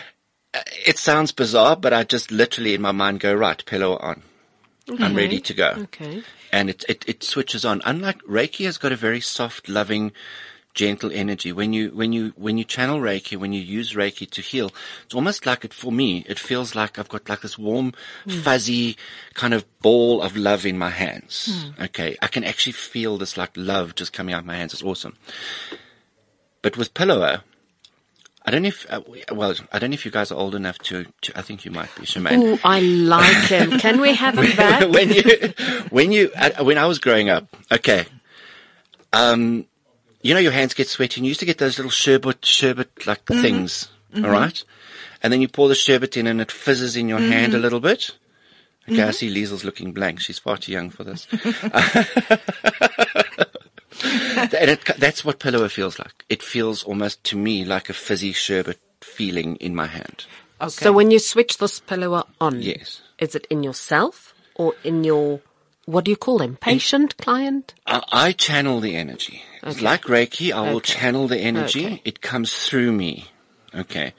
[0.85, 4.23] It sounds bizarre, but I just literally in my mind go right, Pellowah on.
[4.99, 5.69] I'm ready to go.
[5.83, 6.23] Okay.
[6.51, 7.81] and it, it, it switches on.
[7.85, 10.11] Unlike Reiki has got a very soft, loving,
[10.73, 11.51] gentle energy.
[11.51, 14.71] When you, when you, when you channel Reiki, when you use Reiki to heal,
[15.05, 17.93] it's almost like it, for me, it feels like I've got like this warm,
[18.27, 18.97] fuzzy
[19.33, 21.65] kind of ball of love in my hands.
[21.79, 22.17] Okay.
[22.21, 24.73] I can actually feel this like love just coming out of my hands.
[24.73, 25.17] It's awesome.
[26.61, 27.43] But with Pellowah,
[28.43, 30.79] I don't know if, uh, well, I don't know if you guys are old enough
[30.79, 32.41] to, to I think you might be, Shemaine.
[32.41, 33.71] Ooh, I like him.
[33.79, 34.89] Can we have him back?
[34.89, 35.53] when you,
[35.89, 38.05] when you, uh, when I was growing up, okay,
[39.13, 39.67] um,
[40.21, 43.07] you know, your hands get sweaty and you used to get those little sherbet, sherbet
[43.07, 43.41] like mm-hmm.
[43.41, 44.25] things, mm-hmm.
[44.25, 44.63] all right?
[45.23, 47.63] And then you pour the sherbet in and it fizzes in your hand a mm-hmm.
[47.63, 48.11] little bit.
[48.89, 50.19] Okay, I see Liesel's looking blank.
[50.19, 51.27] She's far too young for this.
[54.03, 56.25] and it, that's what Pellowah feels like.
[56.29, 60.25] It feels almost to me like a fizzy sherbet feeling in my hand.
[60.59, 60.69] Okay.
[60.69, 63.01] So when you switch this Pellowah on, Yes.
[63.19, 65.41] is it in yourself or in your,
[65.85, 66.57] what do you call them?
[66.61, 67.73] Patient, client?
[67.85, 69.43] I, I channel the energy.
[69.63, 70.51] It's like Reiki.
[70.51, 71.85] I will channel the energy.
[71.85, 72.01] Okay.
[72.05, 73.27] It comes through me.
[73.73, 74.13] Okay.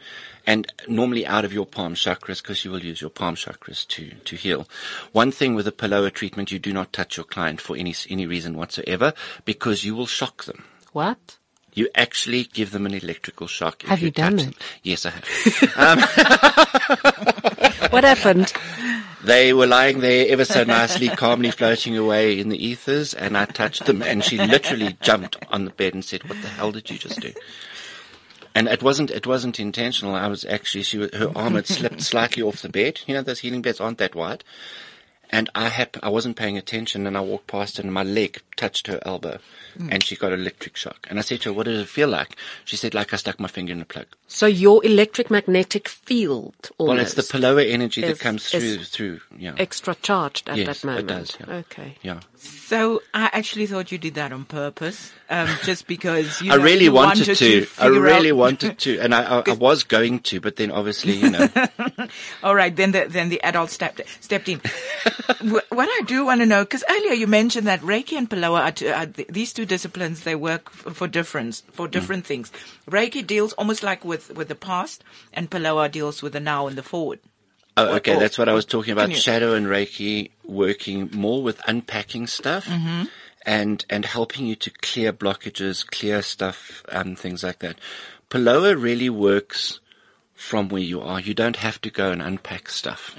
[0.46, 4.10] And normally out of your palm chakras because you will use your palm chakras to,
[4.10, 4.68] to heal.
[5.12, 8.26] One thing with a Pellowah treatment, you do not touch your client for any, any
[8.26, 9.12] reason whatsoever
[9.44, 10.64] because you will shock them.
[10.92, 11.38] What?
[11.74, 13.82] You actually give them an electrical shock.
[13.84, 14.50] if Have you done touch it?
[14.50, 14.54] them.
[14.82, 15.24] Yes, I have.
[15.76, 15.98] Um,
[17.90, 18.52] what happened?
[19.24, 23.44] They were lying there ever so nicely, calmly floating away in the ethers, and I
[23.44, 26.90] touched them, and she literally jumped on the bed and said, "What the hell did
[26.90, 27.32] you just do?"
[28.54, 30.14] And it wasn't it wasn't intentional.
[30.14, 33.00] I was actually she was- her arm had slipped slightly off the bed.
[33.06, 34.42] You know those healing beds aren't that wide,
[35.32, 38.40] and I had I wasn't paying attention, and I walked past her, and my leg
[38.56, 39.38] touched her elbow,
[39.78, 39.88] mm.
[39.90, 41.06] and she got an electric shock.
[41.08, 43.40] And I said to her, "What did it feel like?" She said, "Like I stuck
[43.40, 48.02] my finger in a plug." So your electric magnetic field Well, it's the Pellowah energy
[48.02, 49.54] that comes through through yeah.
[49.58, 51.08] extra charged at Yes, that it moment.
[51.08, 51.54] does, yeah.
[51.56, 51.96] Okay.
[52.02, 52.20] yeah.
[52.44, 56.62] So I actually thought you did that on purpose, um, just because you I know,
[56.64, 57.66] really you wanted, to.
[57.78, 61.12] I really out- wanted to, and I, I, I was going to, but then obviously,
[61.12, 61.48] you know,
[62.42, 64.60] All right, then the then the adult stepped stepped in.
[65.42, 68.72] What I do want to know, because earlier you mentioned that Reiki and Pellowah are,
[68.72, 70.22] two, are th- these two disciplines.
[70.24, 72.50] They work f- for difference for different things.
[72.90, 76.76] Reiki deals almost like with with the past, and Pellowah deals with the now and
[76.76, 77.20] the forward.
[77.76, 79.08] Oh, okay, or- that's what I was talking about.
[79.10, 82.66] you- Shadow and Reiki working more with unpacking stuff
[83.46, 87.78] and and helping you to clear blockages, clear stuff, um, things like that.
[88.30, 89.80] Pellowah really works
[90.34, 91.20] from where you are.
[91.20, 93.14] You don't have to go and unpack stuff.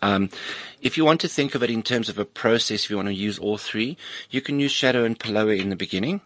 [0.00, 0.30] Um,
[0.80, 3.08] if you want to think of it in terms of a process, if you want
[3.08, 3.96] to use all three,
[4.30, 6.20] you can use Shadow and Pellowah in the beginning.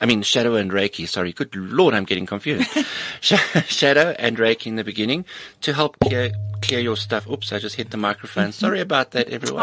[0.00, 1.32] I mean, Shadow and Reiki, sorry.
[1.32, 2.70] Good Lord, I'm getting confused.
[3.20, 5.26] Shadow and Reiki in the beginning
[5.60, 6.30] to help clear,
[6.62, 7.28] clear your stuff.
[7.28, 8.52] Oops, I just hit the microphone.
[8.52, 9.62] Sorry about that, everyone.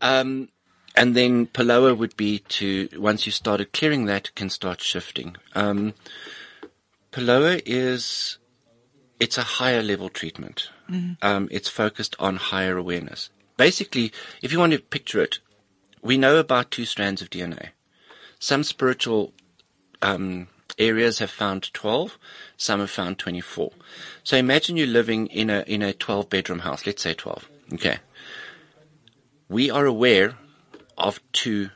[0.00, 0.48] Um,
[0.96, 5.36] and then Pellowah would be to, once you started clearing that, can start shifting.
[5.54, 5.92] Um,
[7.10, 8.38] Pellowah is,
[9.20, 10.70] it's a higher level treatment.
[11.22, 13.30] Um, it's focused on higher awareness.
[13.56, 14.12] Basically,
[14.42, 15.40] if you want to picture it,
[16.02, 17.70] we know about two strands of DNA.
[18.44, 19.32] Some spiritual
[20.02, 22.18] um, areas have found 12,
[22.58, 23.72] some have found 24.
[24.22, 26.86] So imagine you're living in a in a 12 bedroom house.
[26.86, 27.48] Let's say 12.
[27.72, 28.00] Okay.
[29.48, 30.34] We are aware
[30.98, 31.70] of two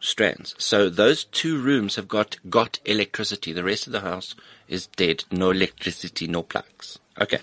[0.00, 0.54] strands.
[0.56, 3.52] So those two rooms have got got electricity.
[3.52, 4.34] The rest of the house
[4.66, 5.24] is dead.
[5.30, 7.00] No electricity, no plugs.
[7.20, 7.40] Okay.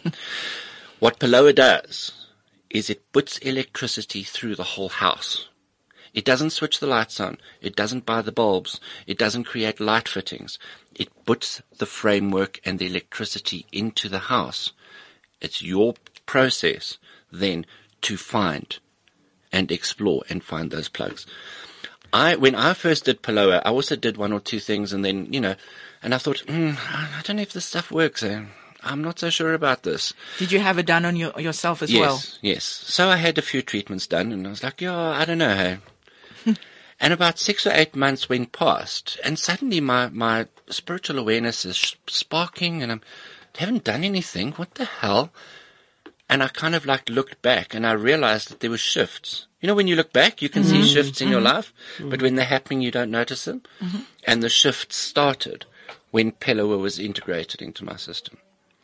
[0.99, 2.13] what Pellowah does
[2.71, 5.49] is it puts electricity through the whole house.
[6.13, 7.37] It doesn't switch the lights on.
[7.61, 8.79] It doesn't buy the bulbs.
[9.07, 10.59] It doesn't create light fittings.
[10.93, 14.73] It puts the framework and the electricity into the house.
[15.39, 15.95] It's your
[16.25, 16.97] process
[17.31, 17.65] then
[18.01, 18.77] to find
[19.51, 21.25] and explore and find those plugs.
[22.13, 25.31] I, when I first did Pellowah, I also did one or two things and then,
[25.31, 25.55] you know,
[26.03, 28.21] and I thought, mm, I don't know if this stuff works.
[28.21, 28.43] eh?
[28.83, 30.13] I'm not so sure about this.
[30.39, 32.15] Did you have it done on your, yourself as yes, well?
[32.15, 32.63] Yes, yes.
[32.65, 35.77] So I had a few treatments done and I was like, yeah, I don't know.
[37.01, 41.95] And about six or eight months went past and suddenly my, my spiritual awareness is
[42.05, 43.01] sparking and I'm,
[43.55, 44.51] I haven't done anything.
[44.51, 45.31] What the hell?
[46.29, 49.47] And I kind of like looked back and I realized that there were shifts.
[49.61, 50.93] You know, when you look back, you can see mm-hmm.
[50.93, 51.55] shifts in your mm-hmm.
[51.55, 53.63] life, but when they're happening, you don't notice them.
[53.81, 53.99] Mm-hmm.
[54.25, 55.65] And the shifts started
[56.11, 58.37] when Pellowah was integrated into my system.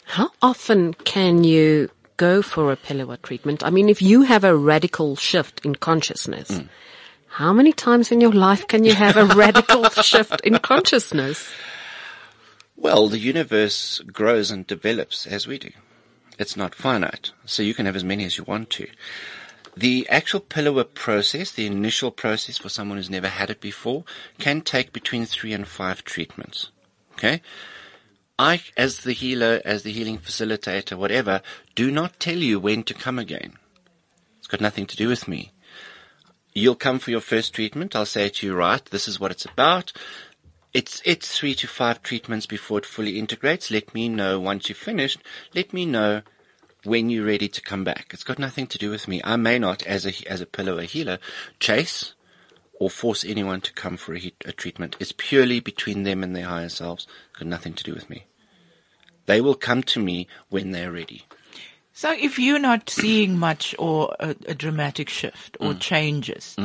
[0.05, 3.63] How often can you go for a Pellowah treatment?
[3.63, 6.69] I mean, if you have a radical shift in consciousness, Mm.
[7.27, 11.51] How many times in your life can you have a radical shift in consciousness?
[12.75, 15.71] Well, the universe grows and develops as we do.
[16.39, 18.87] It's not finite, so you can have as many as you want to.
[19.75, 24.03] The actual Pellowah process, the initial process for someone who's never had it before,
[24.39, 26.69] can take between three and five treatments.
[27.13, 27.41] Okay?
[28.39, 31.41] I, as the healer, as the healing facilitator, whatever,
[31.75, 33.57] do not tell you when to come again.
[34.37, 35.51] It's got nothing to do with me.
[36.57, 37.95] You'll come for your first treatment.
[37.95, 39.93] I'll say to you, right, this is what it's about.
[40.73, 43.69] It's, it's three to five treatments before it fully integrates.
[43.69, 45.19] Let me know once you've finished.
[45.53, 46.23] Let me know
[46.83, 48.07] when you're ready to come back.
[48.11, 49.21] It's got nothing to do with me.
[49.23, 51.19] I may not, as a, as a pillow, a healer,
[51.59, 52.15] chase
[52.79, 54.95] or force anyone to come for a, a treatment.
[54.99, 57.05] It's purely between them and their higher selves.
[57.29, 58.25] It's got nothing to do with me.
[59.27, 61.26] They will come to me when they're ready.
[61.97, 65.79] So if you're not seeing much or a, a dramatic shift or Mm.
[65.79, 66.55] changes,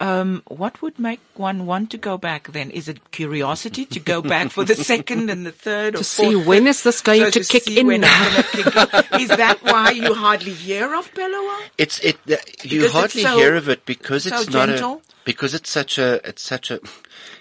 [0.00, 2.70] um, what would make one want to go back then?
[2.70, 6.34] Is it curiosity to go back for the second and the third or To see
[6.34, 6.70] fourth, when fifth?
[6.76, 8.28] is this going So to kick see in when now?
[8.28, 8.66] gonna kick
[9.14, 9.20] in.
[9.24, 11.62] Is that why you hardly hear of Pellowah?
[11.78, 12.18] It's it.
[12.26, 14.96] The, you Because hardly so- hear of it because so it's not gentle?
[14.96, 16.78] a because it's such a it's such a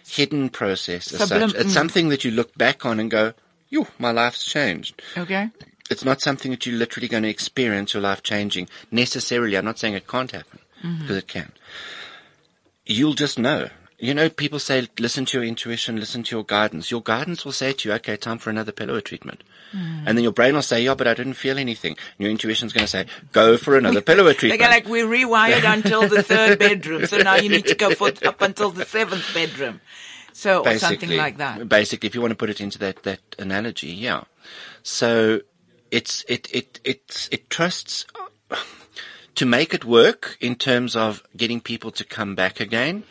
[0.07, 1.11] hidden process.
[1.13, 1.59] As Sublim- such.
[1.61, 1.79] It's mm.
[1.81, 3.33] something that you look back on and go,
[3.69, 5.49] "Yo, my life's changed." Okay.
[5.89, 9.57] It's not something that you're literally going to experience your life changing necessarily.
[9.57, 11.01] I'm not saying it can't happen mm-hmm.
[11.01, 11.51] because it can.
[12.85, 13.69] You'll just know.
[13.99, 16.91] You know, people say, listen to your intuition, listen to your guidance.
[16.91, 19.43] Your guidance will say to you, okay, time for another Pellowah treatment.
[19.75, 20.03] Mm.
[20.05, 21.93] And then your brain will say, yeah, but I didn't feel anything.
[21.93, 24.59] And your intuition's going to say, go for another Pellowah treatment.
[24.59, 24.85] They treatment.
[24.85, 27.07] go like, we're rewired until the third bedroom.
[27.07, 29.81] So now you need to go for up until the seventh bedroom.
[30.31, 31.67] So, or something like that.
[31.67, 34.25] Basically, if you want to put it into that, that analogy, yeah.
[34.83, 35.41] So
[35.91, 38.05] it's, it, it, it, it trusts
[39.35, 43.03] to make it work in terms of getting people to come back again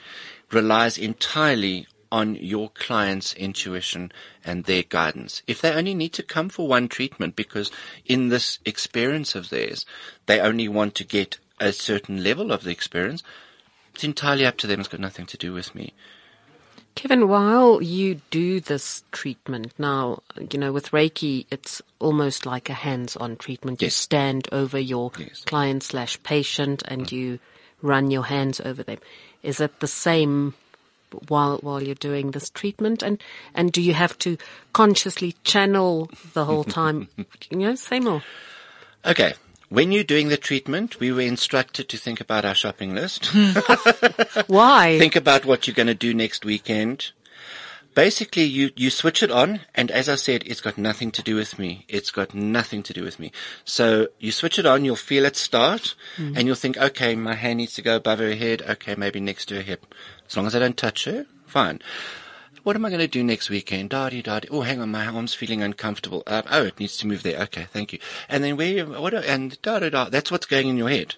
[0.53, 4.13] relies entirely on your client's intuition
[4.45, 5.43] and their guidance.
[5.47, 7.71] If they only need to come for one treatment because
[8.05, 9.85] in this experience of theirs,
[10.27, 13.23] they only want to get a certain level of the experience,
[13.95, 14.81] it's entirely up to them.
[14.81, 15.95] It's got nothing to do with me.
[16.97, 22.73] Kevin, while you do this treatment now, you know, with Reiki, it's almost like a
[22.73, 23.83] hands-on treatment.
[23.83, 25.45] You stand over your Yes.
[25.45, 27.39] client slash patient and you
[27.83, 28.99] run your hands over them.
[29.43, 30.55] Is it the same
[31.29, 33.03] while while you're doing this treatment?
[33.03, 33.23] And
[33.55, 34.39] and do you have to
[34.73, 37.09] consciously channel the whole time?
[37.51, 38.23] you know, say more.
[39.05, 39.35] Okay.
[39.69, 43.27] When you're doing the treatment, we were instructed to think about our shopping list.
[44.47, 44.99] Why?
[44.99, 47.11] think about what you're going to do next weekend.
[47.95, 51.35] Basically, you, you switch it on, and as I said, it's got nothing to do
[51.35, 51.87] with me.
[51.89, 53.33] It's got nothing to do with me.
[53.65, 56.35] So you switch it on, you'll feel it start, hmm.
[56.37, 58.61] and you'll think, okay, my hand needs to go above her head.
[58.61, 59.95] Okay, maybe next to her hip.
[60.29, 61.81] As long as I don't touch her, fine.
[62.67, 63.91] What am I going to do next weekend?
[63.91, 64.41] Da di da.
[64.51, 66.25] Oh, hang on, my arm's feeling uncomfortable.
[66.27, 67.41] Um, oh, it needs to move there.
[67.43, 68.01] Okay, thank you.
[68.29, 68.85] And then where?
[68.85, 69.15] What?
[69.15, 70.09] And da da da.
[70.09, 71.15] That's what's going in your head.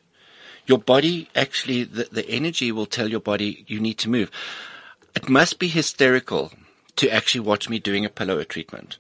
[0.67, 4.31] Your body actually, the, the energy will tell your body you need to move.
[5.17, 6.53] It must be hysterical
[6.97, 8.99] to actually watch me doing a Pellowah treatment.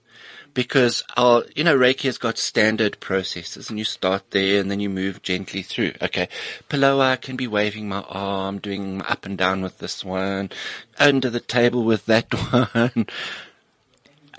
[0.54, 4.80] Because I'll, you know, Reiki has got standard processes and you start there and then
[4.80, 5.92] you move gently through.
[6.02, 6.28] Okay.
[6.68, 10.50] Pellowah, I can be waving my arm, doing up and down with this one,
[10.98, 13.06] under the table with that one.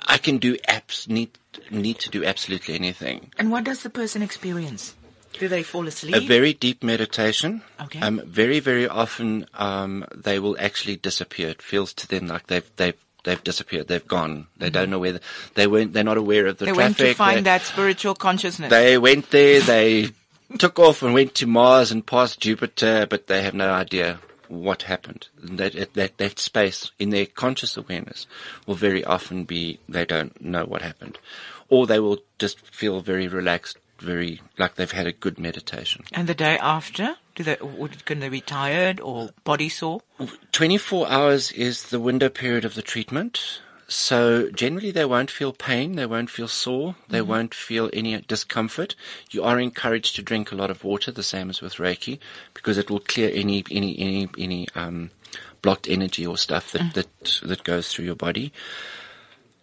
[0.06, 1.38] I can do apps, need,
[1.70, 3.32] need to do absolutely anything.
[3.38, 4.96] And what does the person experience?
[5.34, 6.16] Do they fall asleep?
[6.16, 7.62] A very deep meditation.
[7.80, 8.00] Okay.
[8.00, 11.50] Um, very, very often, um, they will actually disappear.
[11.50, 12.98] It feels to them like they've, they've,
[13.30, 13.88] they've disappeared.
[13.88, 14.48] They've gone.
[14.58, 15.22] They don't know where the,
[15.54, 16.74] they weren't, they're not aware of the Mm-hmm.
[16.74, 17.14] they went traffic.
[17.14, 18.70] to find They- that spiritual consciousness.
[18.70, 20.10] They went there, they
[20.58, 24.82] took off and went to Mars and past Jupiter, but they have no idea what
[24.84, 25.28] happened.
[25.44, 28.26] That, that, that space in their conscious awareness
[28.66, 31.20] will very often be, they don't know what happened.
[31.70, 36.04] Or they will just feel very relaxed, very, like they've had a good meditation.
[36.14, 37.58] and the day after, do they,
[38.06, 40.02] can they be tired or body sore?
[40.52, 43.62] 24 hours is the window period of the treatment.
[43.88, 48.96] So generally they won't feel pain, they won't feel sore, they won't feel any discomfort.
[49.32, 52.20] You are encouraged to drink a lot of water, the same as with Reiki,
[52.54, 55.10] because it will clear any, any, any, any, um,
[55.62, 58.54] blocked energy or stuff that, that, that goes through your body.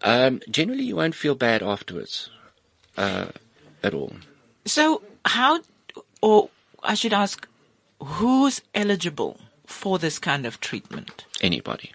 [0.03, 2.31] Um, generally you won't feel bad afterwards,
[2.97, 3.27] uh,
[3.87, 4.13] at all.
[4.65, 5.61] So how,
[6.21, 6.51] or
[6.83, 7.47] I should ask,
[8.03, 11.25] who's eligible for this kind of treatment?
[11.41, 11.93] Anybody.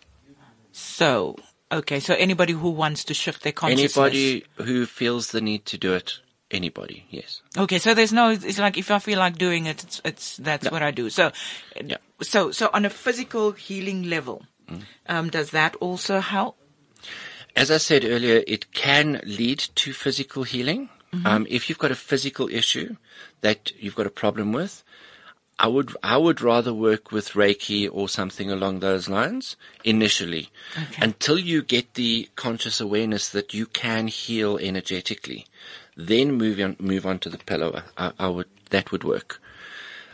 [0.72, 1.36] So,
[1.72, 3.98] okay, so anybody who wants to shift their consciousness.
[3.98, 6.20] Anybody who feels the need to do it
[6.52, 7.42] Anybody, yes.
[7.58, 8.32] Okay, so there's no.
[8.32, 11.10] It's like if I feel like doing it, it's, it's that's what I do.
[11.10, 11.32] So,
[11.82, 11.96] Yeah.
[12.22, 14.82] so so on a physical healing level, Mm.
[15.08, 16.58] um, does that also help?
[17.56, 20.90] As I said earlier, it can lead to physical healing.
[21.26, 22.96] Um, if you've got a physical issue
[23.42, 24.84] that you've got a problem with,
[25.60, 30.50] I would I would rather work with Reiki or something along those lines initially,
[31.02, 35.46] until you get the conscious awareness that you can heal energetically.
[35.96, 37.84] Then move on move on to the Pellowah.
[37.98, 39.40] I, I would that would work.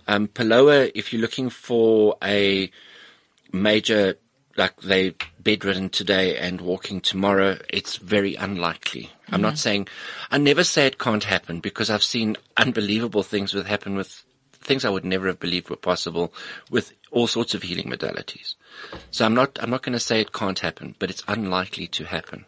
[0.08, 2.72] Um, Pellowah, if you're looking for a
[3.52, 4.16] major,
[4.58, 9.12] like they bedridden today and walking tomorrow, it's very unlikely.
[9.32, 9.58] I'm not mm-hmm.
[9.58, 9.88] saying,
[10.32, 14.84] I never say it can't happen because I've seen unbelievable things with happen with things
[14.84, 16.34] I would never have believed were possible
[16.70, 18.56] with all sorts of healing modalities.
[19.12, 22.06] So I'm not, I'm not going to say it can't happen, but it's unlikely to
[22.06, 22.46] happen.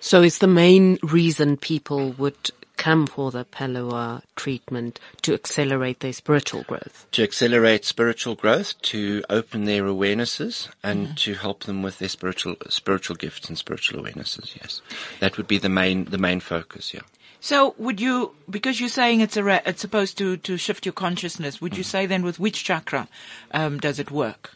[0.00, 6.12] So is the main reason people would come for the Pellowah treatment to accelerate their
[6.12, 7.06] spiritual growth?
[7.12, 12.56] to accelerate spiritual growth, to open their awarenesses, and to help them with their spiritual
[12.68, 14.56] spiritual gifts and spiritual awarenesses.
[14.60, 14.80] Yes,
[15.20, 16.92] that would be the main the main focus.
[16.94, 17.02] Yeah.
[17.40, 20.92] So would you, because you're saying it's a, re- it's supposed to to shift your
[20.92, 21.76] consciousness, would Mm.
[21.78, 23.08] you say then with which chakra
[23.52, 24.52] um, does it work?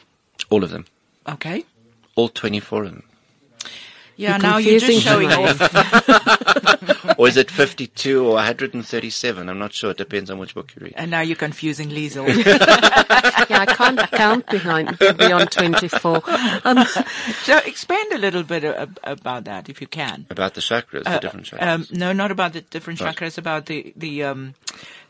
[0.51, 0.87] All of them,
[1.29, 1.65] Okay.
[2.15, 3.03] all twenty four of them,
[4.17, 5.59] Yeah, You're now you're just showing off.
[7.19, 9.49] or is it fifty two or one hundred and thirty seven?
[9.49, 9.91] I'm not sure.
[9.93, 10.95] It depends on which book you read.
[10.97, 12.27] And now you're confusing Liesl.
[13.51, 16.23] yeah, I can't count behind beyond 24.
[16.65, 16.85] Um,
[17.43, 20.27] so expand a little bit uh, about that if you can.
[20.31, 21.63] About the chakras, the different chakras.
[21.63, 23.15] Um, no, not about the different Right.
[23.17, 23.39] chakras.
[23.39, 24.55] About the the um,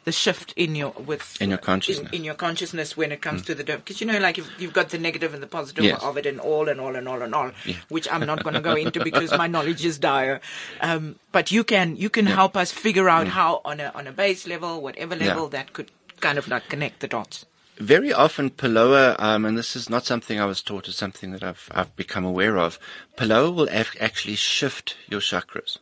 [0.06, 2.08] the shift in your with In your consciousness.
[2.12, 4.72] in, in your consciousness when it comes to the because you know like if you've
[4.72, 6.02] got the negative and the positive Yes.
[6.02, 7.74] of it and all and all and all and all, Yeah.
[7.96, 10.40] which I'm not going to go into because my knowledge is dire.
[10.80, 14.12] Um, but you can you can help us figure out how on a on a
[14.12, 15.26] base level, whatever Yeah.
[15.26, 15.90] level, that could
[16.20, 17.44] kind of like connect the dots.
[17.78, 21.42] Very often, Pellowah, um, and this is not something I was taught, it's something that
[21.42, 22.78] I've I've become aware of.
[23.16, 25.78] Pellowah will af- actually shift your chakras.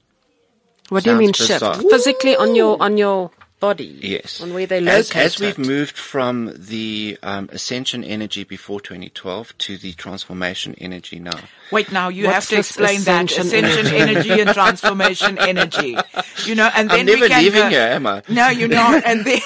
[0.89, 1.91] what do you mean Sounds shift?
[1.91, 3.31] Physically on your on your
[3.67, 3.99] body?
[4.03, 4.41] Yes.
[4.43, 9.57] On where they as, locate as we've moved from the um, ascension energy before 2012
[9.59, 11.39] to the transformation energy now.
[11.71, 14.31] Wait, now you What's have to this explain that ascension ascension energy?
[14.31, 15.97] energy and transformation energy.
[16.45, 18.23] You know, and then I'm never we can leaving go- here, am I?
[18.29, 19.03] No, you're not.
[19.11, 19.41] And then,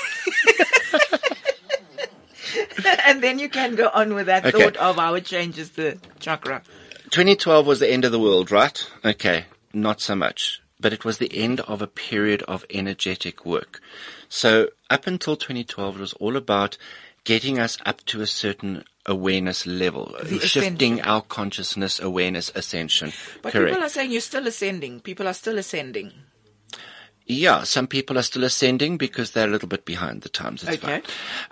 [3.06, 4.58] and then you can go on with that Okay.
[4.58, 6.62] thought of how it changes the chakra.
[7.10, 8.78] 2012 was the end of the world, right?
[9.04, 10.60] Okay, not so much.
[10.80, 13.80] But it was the end of a period of energetic work.
[14.28, 16.76] So up until 2012, it was all about
[17.24, 23.12] getting us up to a certain awareness level, The shifting our consciousness awareness ascension.
[23.42, 23.72] But Correct.
[23.72, 25.00] people are saying you're still ascending.
[25.00, 26.12] People are still ascending.
[27.30, 30.62] Yeah, some people are still ascending because they're a little bit behind the times.
[30.62, 31.00] It's Okay.
[31.00, 31.02] fine.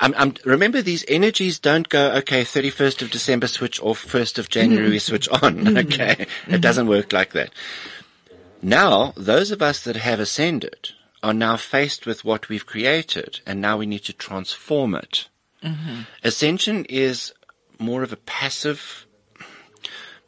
[0.01, 4.49] Um, um, remember, these energies don't go, okay, 31st of December switch off, 1st of
[4.49, 5.77] January switch on.
[5.87, 6.27] Okay.
[6.49, 7.51] It doesn't work like that.
[8.67, 10.91] Now, those of us that have ascended
[11.23, 15.29] are now faced with what we've created and now we need to transform it.
[16.25, 17.33] Ascension is
[17.79, 19.07] more of a passive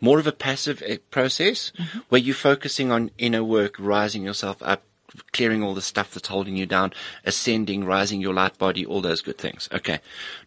[0.01, 1.73] more of a passive eh, process
[2.09, 4.85] where you're focusing on inner work, rising yourself up,
[5.33, 6.93] clearing all the stuff that's holding you down,
[7.25, 9.69] ascending, rising your light body, all those good things.
[9.73, 9.99] Okay.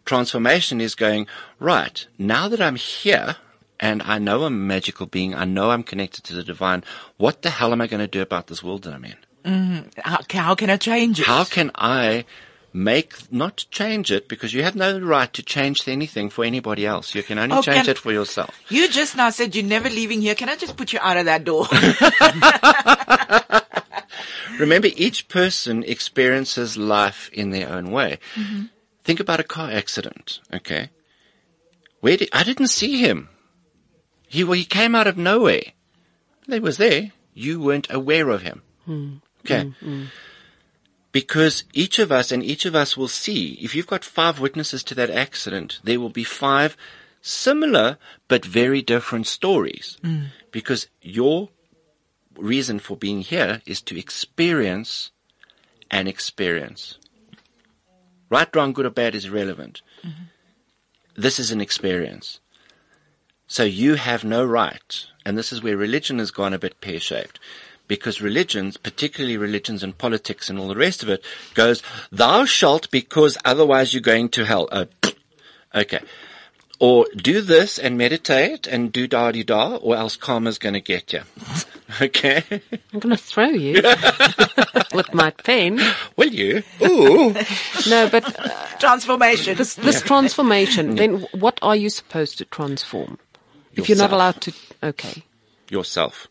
[0.06, 1.26] Transformation is going,
[1.58, 3.36] right, now that I'm here
[3.82, 6.84] and I know I'm a magical being, I know I'm connected to the divine,
[7.18, 9.16] what the hell am I going to do about this world that I'm in?
[9.44, 10.00] Mm-hmm.
[10.00, 11.26] How, how can I change it?
[11.26, 12.24] How can I
[12.72, 17.14] make, not change it, because you have no right to change anything for anybody else.
[17.14, 18.58] You can only Oh, change can- it for yourself.
[18.70, 20.34] You just now said you're never leaving here.
[20.34, 21.66] Can I just put you out of that door?
[24.58, 28.18] Remember, each person experiences life in their own way.
[28.36, 28.64] Mm-hmm.
[29.04, 30.90] Think about a car accident, okay?
[32.00, 33.28] Where did, I didn't see him.
[34.32, 35.74] He, he came out of nowhere.
[36.46, 37.12] He was there.
[37.34, 38.62] You weren't aware of him.
[38.86, 39.16] Hmm.
[39.40, 39.64] Okay.
[39.64, 40.04] Hmm, hmm.
[41.12, 44.82] Because each of us and each of us will see, if you've got five witnesses
[44.84, 46.78] to that accident, there will be five
[47.20, 49.98] similar but very different stories.
[50.50, 51.50] Because your
[52.38, 55.10] reason for being here is to experience
[55.90, 56.96] an experience.
[58.30, 59.82] Right, wrong, good or bad is irrelevant.
[60.02, 60.22] Mm-hmm.
[61.16, 62.40] This is an experience.
[63.52, 67.38] So you have no right, and this is where religion has gone a bit pear-shaped,
[67.86, 72.90] because religions, particularly religions and politics and all the rest of it, goes, thou shalt
[72.90, 74.70] because otherwise you're going to hell.
[74.72, 74.86] Oh,
[75.74, 76.00] okay.
[76.80, 80.80] Or do this and meditate and do da di da, or else karma's going to
[80.80, 81.20] get you.
[82.00, 82.42] Okay.
[82.50, 83.74] I'm going to throw you
[84.94, 85.78] with my pen.
[86.16, 86.62] Will you?
[86.80, 87.34] Ooh.
[87.86, 88.48] No, but uh,
[88.78, 89.58] Transformation.
[89.58, 93.18] this, this transformation, then what are you supposed to transform?
[93.74, 94.52] If you're not allowed to,
[94.82, 95.22] okay.
[95.68, 96.28] yourself.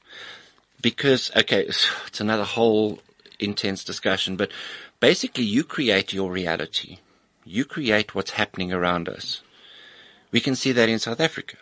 [0.82, 1.62] Because, okay,
[2.08, 3.00] it's another whole
[3.40, 4.52] intense discussion, but
[5.00, 7.00] basically you create your reality.
[7.44, 9.42] You create what's happening around us.
[10.32, 11.58] We can see that in South Africa.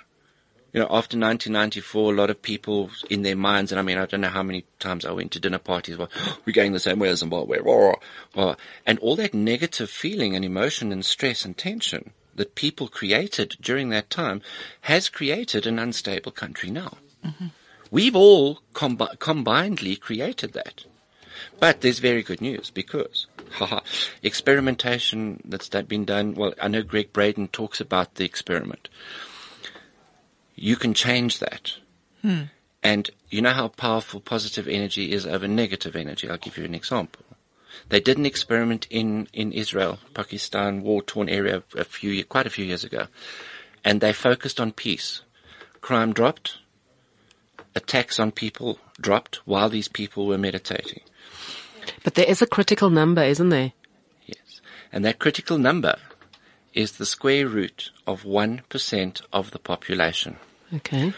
[0.73, 4.05] You know, after 1994, a lot of people in their minds, and I mean, I
[4.05, 6.11] don't know how many times I went to dinner parties, well,
[6.45, 7.57] we're going the same way as Zimbabwe,
[8.85, 13.89] and all that negative feeling and emotion and stress and tension that people created during
[13.89, 14.41] that time
[14.81, 16.93] has created an unstable country now.
[17.23, 17.47] Mm-hmm.
[17.91, 20.85] We've all combi- combinedly created that.
[21.59, 23.81] But there's very good news because haha,
[24.23, 26.33] experimentation that's been done.
[26.33, 28.87] Well, I know Gregg Braden talks about the experiment.
[30.55, 31.73] You can change that.
[32.21, 32.43] Hmm.
[32.81, 36.29] And you know how powerful positive energy is over negative energy.
[36.29, 37.25] I'll give you an example.
[37.89, 42.65] They did an experiment in, in Israel, Pakistan, war-torn area a few, quite a few
[42.65, 43.07] years ago.
[43.83, 45.21] And they focused on peace.
[45.81, 46.57] Crime dropped.
[47.75, 51.01] Attacks on people dropped while these people were meditating.
[52.03, 53.73] But there is a critical number, isn't there?
[54.25, 54.61] Yes.
[54.91, 55.95] And that critical number
[56.73, 60.37] is the square root of 1% of the population.
[60.73, 61.13] Okay.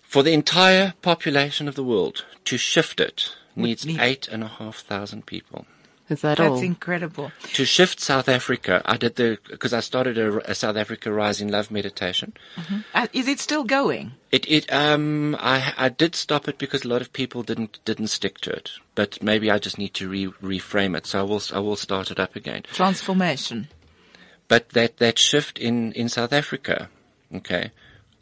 [0.00, 4.48] For the entire population of the world to shift it needs need- eight and a
[4.48, 5.66] half thousand people.
[6.08, 6.54] Is that That's all?
[6.54, 7.32] That's incredible.
[7.52, 11.48] To shift South Africa, I did the, because I started a, a South Africa Rising
[11.48, 12.32] Love meditation.
[12.94, 14.12] Uh, is it still going?
[14.32, 18.06] It, it, um, I, I did stop it because a lot of people didn't, didn't
[18.06, 18.70] stick to it.
[18.94, 21.04] But maybe I just need to re, reframe it.
[21.04, 22.62] So I will, I will start it up again.
[22.72, 23.68] Transformation.
[24.48, 26.88] But that, that shift in, in South Africa,
[27.34, 27.70] okay,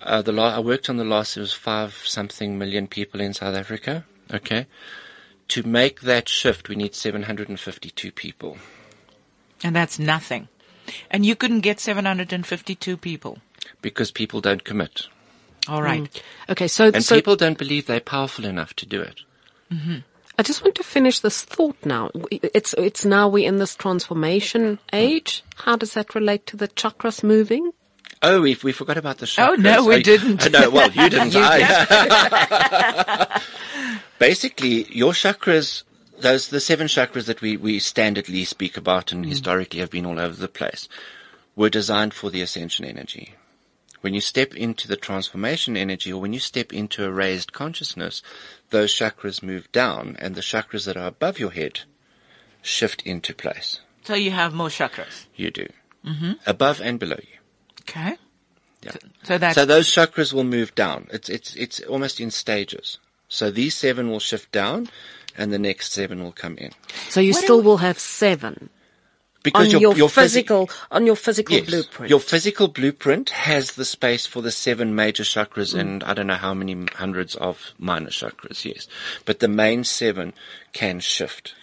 [0.02, 3.32] uh, the la- I worked on the last, it was five something million people in
[3.32, 4.66] South Africa, okay.
[5.48, 8.58] To make that shift, we need 752 people
[9.62, 10.48] And that's nothing.
[11.10, 13.38] And you couldn't get 752 people.
[13.82, 15.08] because people don't commit.
[15.68, 16.02] All right.
[16.02, 16.22] Mm.
[16.50, 19.20] Okay, so, And so people don't believe they're powerful enough to do it.
[19.72, 19.98] Mm-hmm.
[20.38, 22.10] I just want to finish this thought now.
[22.30, 25.42] It's, it's now we're in this transformation age.
[25.56, 27.72] How does that relate to the chakras moving?
[28.22, 29.48] Oh, we, we forgot about the chakras.
[29.48, 30.44] Oh, no, we I- didn't.
[30.44, 31.34] I know, well, you didn't.
[31.36, 33.42] I,
[34.18, 35.82] Basically, your chakras,
[36.18, 40.18] those, the seven chakras that we, we standardly speak about and historically have been all
[40.18, 40.88] over the place,
[41.54, 43.34] were designed for the ascension energy.
[44.00, 48.22] When you step into the transformation energy or when you step into a raised consciousness,
[48.70, 51.80] those chakras move down and the chakras that are above your head
[52.62, 53.80] shift into place.
[54.04, 55.26] So you have more chakras.
[55.34, 55.66] You do.
[56.04, 56.32] Mm-hmm.
[56.46, 57.35] Above and below you.
[57.96, 58.16] Okay.
[58.82, 58.92] Yeah.
[58.92, 61.08] So, so that's So those chakras will move down.
[61.10, 62.98] It's it's it's almost in stages.
[63.28, 64.88] So these seven will shift down,
[65.36, 66.70] and the next seven will come in.
[67.08, 68.70] So you What still do- will have seven
[69.42, 72.10] Because on your, physi- physical, on your physical yes, blueprint.
[72.10, 75.80] your physical blueprint has the space for the seven major chakras Mm.
[75.80, 78.64] and I don't know how many hundreds of minor chakras.
[78.64, 78.86] Yes,
[79.24, 80.32] but the main seven
[80.72, 81.54] can shift.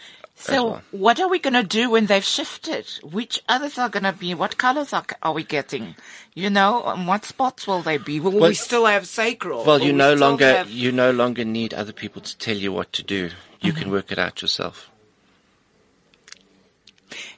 [0.43, 0.81] So well.
[0.91, 2.85] what are we going to do when they've shifted?
[3.01, 4.33] Which others are going to be?
[4.33, 5.95] What colors are, are we getting?
[6.35, 8.19] You know, and what spots will they be?
[8.19, 9.63] Will Well- we still have sacral?
[9.63, 12.57] Well, Will you we no longer have- you no longer need other people to tell
[12.57, 13.29] you what to do.
[13.61, 13.81] You Mm-hmm.
[13.81, 14.89] can work it out yourself.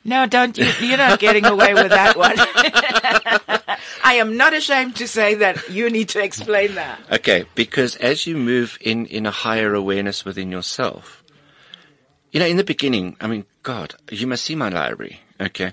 [0.04, 0.66] No, don't you?
[0.82, 2.36] You're not getting away with that one.
[4.04, 5.70] I am not ashamed to say that.
[5.70, 7.00] You need to explain that.
[7.12, 11.15] Okay, because as you move in, in a higher awareness within yourself,
[12.36, 15.22] you know, in the beginning, I mean, God, you must see my library.
[15.40, 15.72] Okay.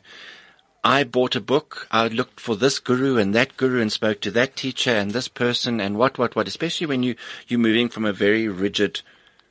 [0.84, 1.88] I bought a book.
[1.90, 5.26] I looked for this guru and that guru and spoke to that teacher and this
[5.26, 7.16] person and what, what, what, especially when you,
[7.48, 9.00] you're moving from a very rigid,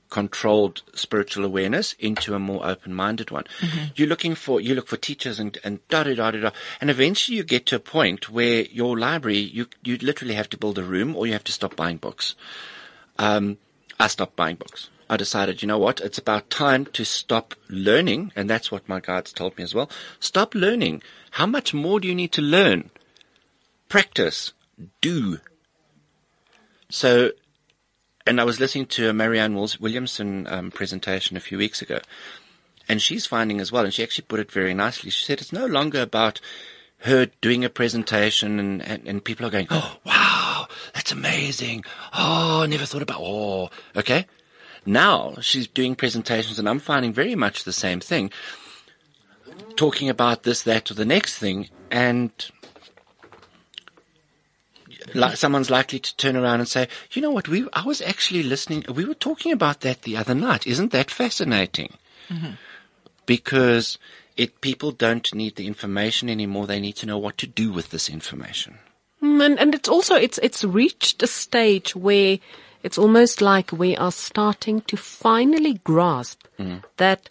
[0.09, 3.43] controlled spiritual awareness into a more open-minded one.
[3.93, 6.51] You're looking for, you look for teachers and, and da da da da da.
[6.80, 10.57] And eventually you get to a point where your library, you, you literally have to
[10.57, 12.36] build a room or you have to stop buying books.
[13.20, 13.57] Um,
[13.99, 14.89] I stopped buying books.
[15.12, 15.99] I decided, you know what?
[15.99, 18.32] It's about time to stop learning.
[18.34, 19.91] And that's what my guides told me as well.
[20.22, 21.03] Stop learning.
[21.32, 22.91] How much more do you need to learn?
[23.89, 24.53] Practice.
[25.01, 25.39] Do.
[26.89, 27.32] So,
[28.26, 31.99] and I was listening to a Marianne Williamson um, presentation a few weeks ago,
[32.88, 35.09] and she's finding as well, and she actually put it very nicely.
[35.09, 36.39] She said it's no longer about
[36.99, 41.84] her doing a presentation and, and, and people are going, oh, wow, that's amazing.
[42.14, 44.26] Oh, never thought about, oh, okay.
[44.86, 48.32] Now she's doing presentations and I'm finding very much the same thing,
[49.75, 51.69] talking about this, that, or the next thing.
[51.91, 52.32] And
[55.13, 58.43] like someone's likely to turn around and say, you know what, we, I was actually
[58.43, 60.65] listening, we were talking about that the other night.
[60.67, 61.93] Isn't that fascinating?
[63.25, 63.97] Because
[64.38, 66.65] it, people don't need the information anymore.
[66.65, 68.79] They need to know what to do with this information.
[69.21, 72.39] Mm, And, and it's also, it's, it's reached a stage where
[72.84, 76.84] it's almost like we are starting to finally grasp mm.
[76.97, 77.29] that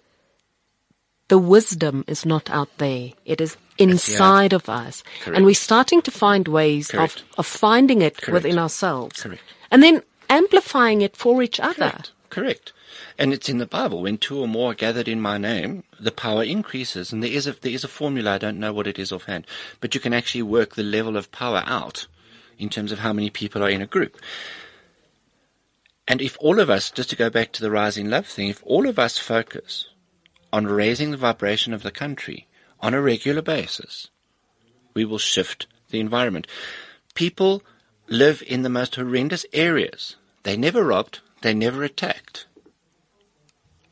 [1.28, 3.10] the wisdom is not out there.
[3.24, 5.02] It is inside of us.
[5.22, 5.36] Correct.
[5.36, 7.22] And we're starting to find ways of, Correct.
[7.38, 8.32] of finding it Correct.
[8.32, 9.22] within ourselves.
[9.22, 9.42] Correct.
[9.70, 11.90] And then amplifying it for each other.
[11.90, 12.10] Correct.
[12.30, 12.72] Correct.
[13.18, 14.02] And it's in the Bible.
[14.02, 17.12] When two or more are gathered in my name, the power increases.
[17.12, 18.32] And there is a, there is a formula.
[18.32, 19.46] I don't know what it is offhand,
[19.80, 22.06] but you can actually work the level of power out
[22.58, 24.16] in terms of how many people are in a group.
[26.10, 28.60] And if all of us, just to go back to the rising love thing, if
[28.66, 29.90] all of us focus
[30.52, 32.48] on raising the vibration of the country
[32.80, 34.08] on a regular basis,
[34.92, 36.48] we will shift the environment.
[37.14, 37.62] People
[38.08, 40.16] live in the most horrendous areas.
[40.42, 42.46] They never robbed, they never attacked.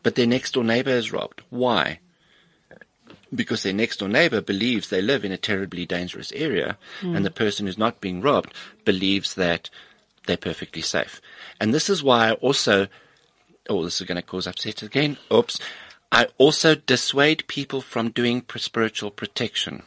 [0.03, 1.43] But their next door neighbor is robbed.
[1.51, 2.01] Why?
[3.33, 7.15] Because their next door neighbor believes they live in a terribly dangerous area, hmm.
[7.15, 8.53] and the person who's not being robbed
[8.85, 9.71] believes that
[10.29, 11.21] they're perfectly safe.
[11.61, 12.89] And this is why I also,
[13.69, 15.19] oh, this is going to cause upset again.
[15.33, 15.59] Oops.
[16.11, 19.83] I also dissuade people from doing spiritual protection.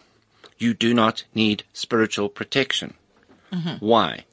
[0.57, 2.93] You do not need spiritual protection.
[3.51, 3.84] Mm-hmm.
[3.86, 4.26] Why?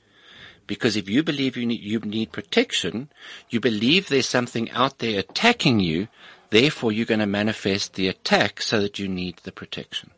[0.66, 3.08] Because if you believe you need, you need protection,
[3.48, 6.08] you believe there's something out there attacking you,
[6.50, 10.10] therefore you're going to manifest the attack so that you need the protection.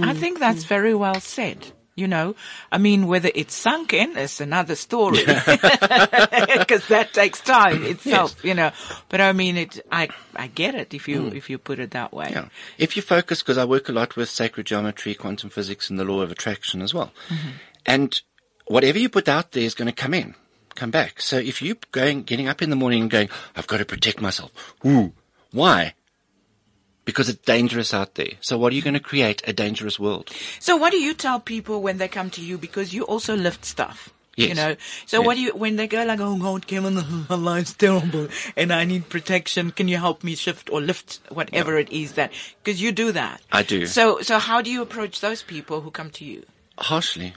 [0.00, 1.72] I think that's very well said.
[2.00, 2.34] You know,
[2.72, 8.54] I mean, whether it's sunk in is another story because that takes time itself, you
[8.54, 8.72] know.
[9.10, 11.34] But I mean, it, I, I get it if you, mm.
[11.34, 12.30] if you put it that way.
[12.32, 12.48] Yeah.
[12.78, 16.04] If you focus, because I work a lot with sacred geometry, quantum physics, and the
[16.04, 17.12] law of attraction as well.
[17.28, 17.48] Mm-hmm.
[17.84, 18.22] And
[18.66, 20.34] whatever you put out there is going to come in,
[20.74, 21.20] come back.
[21.20, 24.22] So if you're going, getting up in the morning and going, I've got to protect
[24.22, 24.74] myself.
[24.86, 25.12] Ooh,
[25.52, 25.94] why?
[27.04, 28.34] Because it's dangerous out there.
[28.40, 29.42] So what are you going to create?
[29.46, 30.30] A dangerous world.
[30.58, 32.58] So what do you tell people when they come to you?
[32.58, 34.12] Because you also lift stuff.
[34.36, 34.48] Yes.
[34.48, 34.76] You know,
[35.06, 36.94] so what do you, when they go like, oh God, Kevin,
[37.28, 39.70] my life's terrible and I need protection.
[39.70, 42.32] Can you help me shift or lift whatever it is that,
[42.64, 43.42] cause you do that.
[43.52, 43.86] I do.
[43.86, 46.44] So, so how do you approach those people who come to you?
[46.78, 47.34] Harshly.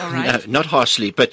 [0.00, 0.46] All right.
[0.46, 1.32] no, not harshly, but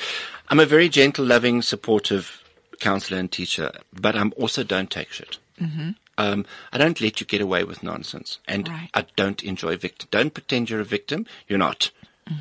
[0.49, 2.43] I'm a very gentle, loving, supportive
[2.79, 5.37] counselor and teacher, but I'm also don't take shit.
[5.61, 5.91] Mm-hmm.
[6.17, 8.89] Um, I don't let you get away with nonsense, and Right.
[8.93, 10.07] I don't enjoy victim.
[10.11, 11.25] Don't pretend you're a victim.
[11.47, 11.91] You're not.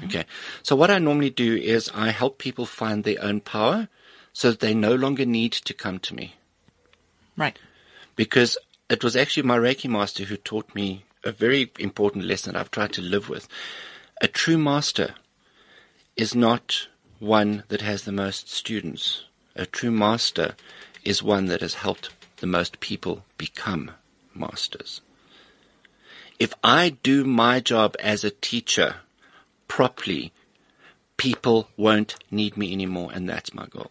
[0.04, 0.24] Okay.
[0.62, 3.88] So what I normally do is I help people find their own power,
[4.32, 6.34] so that they no longer need to come to me
[7.36, 7.58] Right.
[8.14, 8.56] because
[8.88, 12.92] it was actually my Reiki master who taught me a very important lesson I've tried
[12.94, 13.48] to live with.
[14.20, 15.14] A true master
[16.16, 16.86] is not
[17.18, 19.24] one that has the most students.
[19.56, 20.54] A true master
[21.04, 22.10] is one that has helped
[22.40, 23.92] the most people become
[24.34, 25.00] masters.
[26.38, 28.96] If I do my job as a teacher
[29.68, 30.32] properly,
[31.16, 33.90] people won't need me anymore, and that's my goal.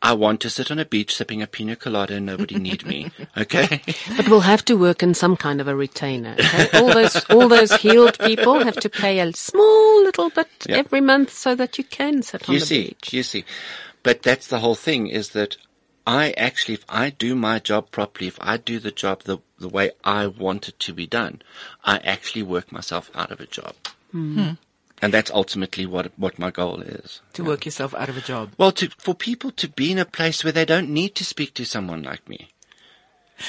[0.00, 3.10] I want to sit on a beach sipping a pina colada and nobody need me.
[3.36, 3.80] Okay?
[4.16, 6.34] But we'll have to work in some kind of a retainer.
[6.38, 6.68] Okay?
[6.78, 10.76] All those, all those healed people have to pay a small little bit Yeah.
[10.76, 13.12] every month so that you can sit on you the see, beach.
[13.12, 13.44] you see.
[14.04, 15.56] But that's the whole thing is that
[16.08, 19.68] I actually, if I do my job properly, if I do the job the, the
[19.68, 21.42] way I want it to be done,
[21.84, 23.74] I actually work myself out of a job.
[24.12, 24.52] Hmm.
[25.02, 27.20] And that's ultimately what, what my goal is.
[27.34, 28.52] To work yourself out of a job.
[28.56, 31.52] Well, to, for people to be in a place where they don't need to speak
[31.54, 32.48] to someone like me,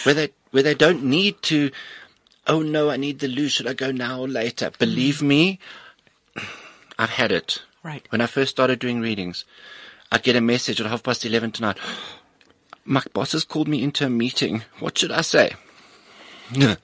[0.04, 1.72] where they where they don't need to.
[2.46, 3.48] Oh no, I need the loo.
[3.48, 4.70] Should I go now or later?
[4.78, 5.60] Believe me,
[7.00, 7.64] I've had it.
[7.84, 8.06] Right.
[8.10, 9.46] When I first started doing readings,
[10.12, 11.78] I'd get a message at half past eleven tonight.
[12.90, 14.64] My boss has called me into a meeting.
[14.80, 15.54] What should I say?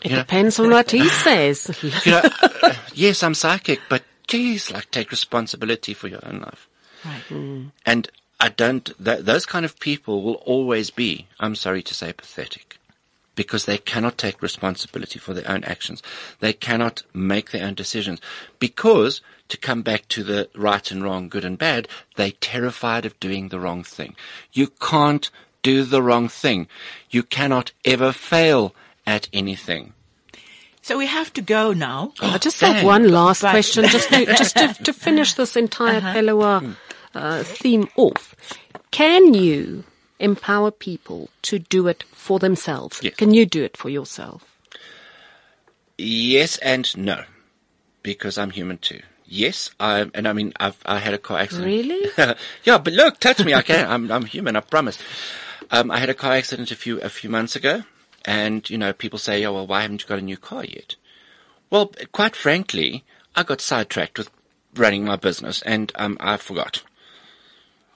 [0.00, 0.18] It Yeah.
[0.18, 1.66] depends on what he says.
[2.04, 2.22] You know,
[2.62, 6.68] uh, yes, I'm psychic, but geez, like take responsibility for your own life.
[7.04, 7.70] Right.
[7.84, 12.12] And I don't, th- those kind of people will always be, I'm sorry to say,
[12.12, 12.78] pathetic.
[13.34, 16.00] Because they cannot take responsibility for their own actions.
[16.40, 18.20] They cannot make their own decisions.
[18.60, 23.18] Because, to come back to the right and wrong, good and bad, they're terrified of
[23.20, 24.14] doing the wrong thing.
[24.52, 25.30] You can't
[25.62, 26.68] do the wrong thing.
[27.10, 28.74] You cannot ever fail
[29.06, 29.94] at anything.
[30.82, 32.12] So we have to go now.
[32.20, 32.74] I just dang.
[32.76, 36.76] have one last But- question, just to just to, to finish this entire Pellowah
[37.14, 38.34] uh, theme off.
[38.90, 39.84] Can you
[40.18, 43.00] empower people to do it for themselves?
[43.02, 43.14] Yes.
[43.16, 44.44] Can you do it for yourself?
[45.98, 47.24] Yes and no,
[48.02, 49.00] because I'm human too.
[49.30, 51.66] Yes, I, and I mean, I've, I had a car accident.
[51.66, 52.10] Really?
[52.64, 53.52] yeah, but look, touch me.
[53.52, 53.88] I can.
[53.88, 54.56] I'm, I'm human.
[54.56, 54.98] I promise.
[55.70, 57.82] Um, I had a car accident a few, a few months ago.
[58.24, 60.96] And, you know, people say, oh, well, why haven't you got a new car yet?
[61.70, 63.04] Well, quite frankly,
[63.36, 64.30] I got sidetracked with
[64.74, 66.82] running my business and, um, I forgot.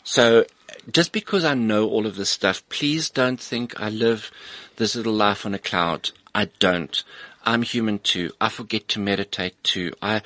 [0.05, 0.45] So
[0.91, 4.31] just because I know all of this stuff, please don't think I live
[4.77, 6.11] this little life on a cloud.
[6.35, 7.03] I don't.
[7.45, 8.33] I'm human too.
[8.41, 9.93] I forget to meditate too.
[10.01, 10.23] I,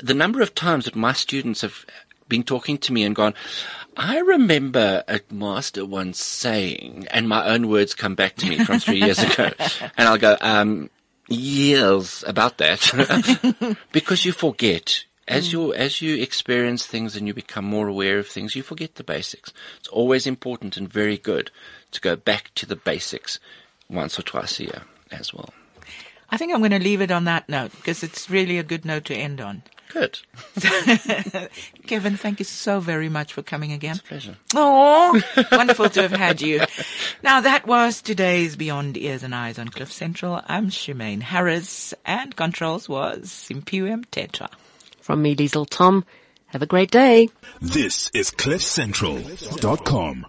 [0.00, 1.84] the number of times that my students have
[2.28, 3.34] been talking to me and gone,
[3.96, 8.80] I remember a master once saying, and my own words come back to me from
[8.80, 9.50] three years ago,
[9.96, 10.90] and I'll go, um,
[11.28, 15.04] years about that, because you forget.
[15.26, 18.96] As you as you experience things and you become more aware of things, you forget
[18.96, 19.54] the basics.
[19.78, 21.50] It's always important and very good
[21.92, 23.40] to go back to the basics
[23.88, 25.48] once or twice a year as well.
[26.28, 28.84] I think I'm going to leave it on that note because it's really a good
[28.84, 29.62] note to end on.
[29.88, 30.18] Good.
[31.86, 34.00] Kevin, thank you so very much for coming again.
[34.08, 34.36] Pleasure.
[34.54, 35.20] Oh,
[35.52, 36.62] wonderful to have had you.
[37.22, 40.40] Now that was today's Beyond Ears and Eyes on Cliff Central.
[40.46, 44.48] I'm Shemaine Harris and controls was Imperium Tetra.
[45.00, 46.04] From me, Liesl Tom.
[46.46, 47.28] Have a great day.
[47.60, 50.26] This is CliffCentral.com.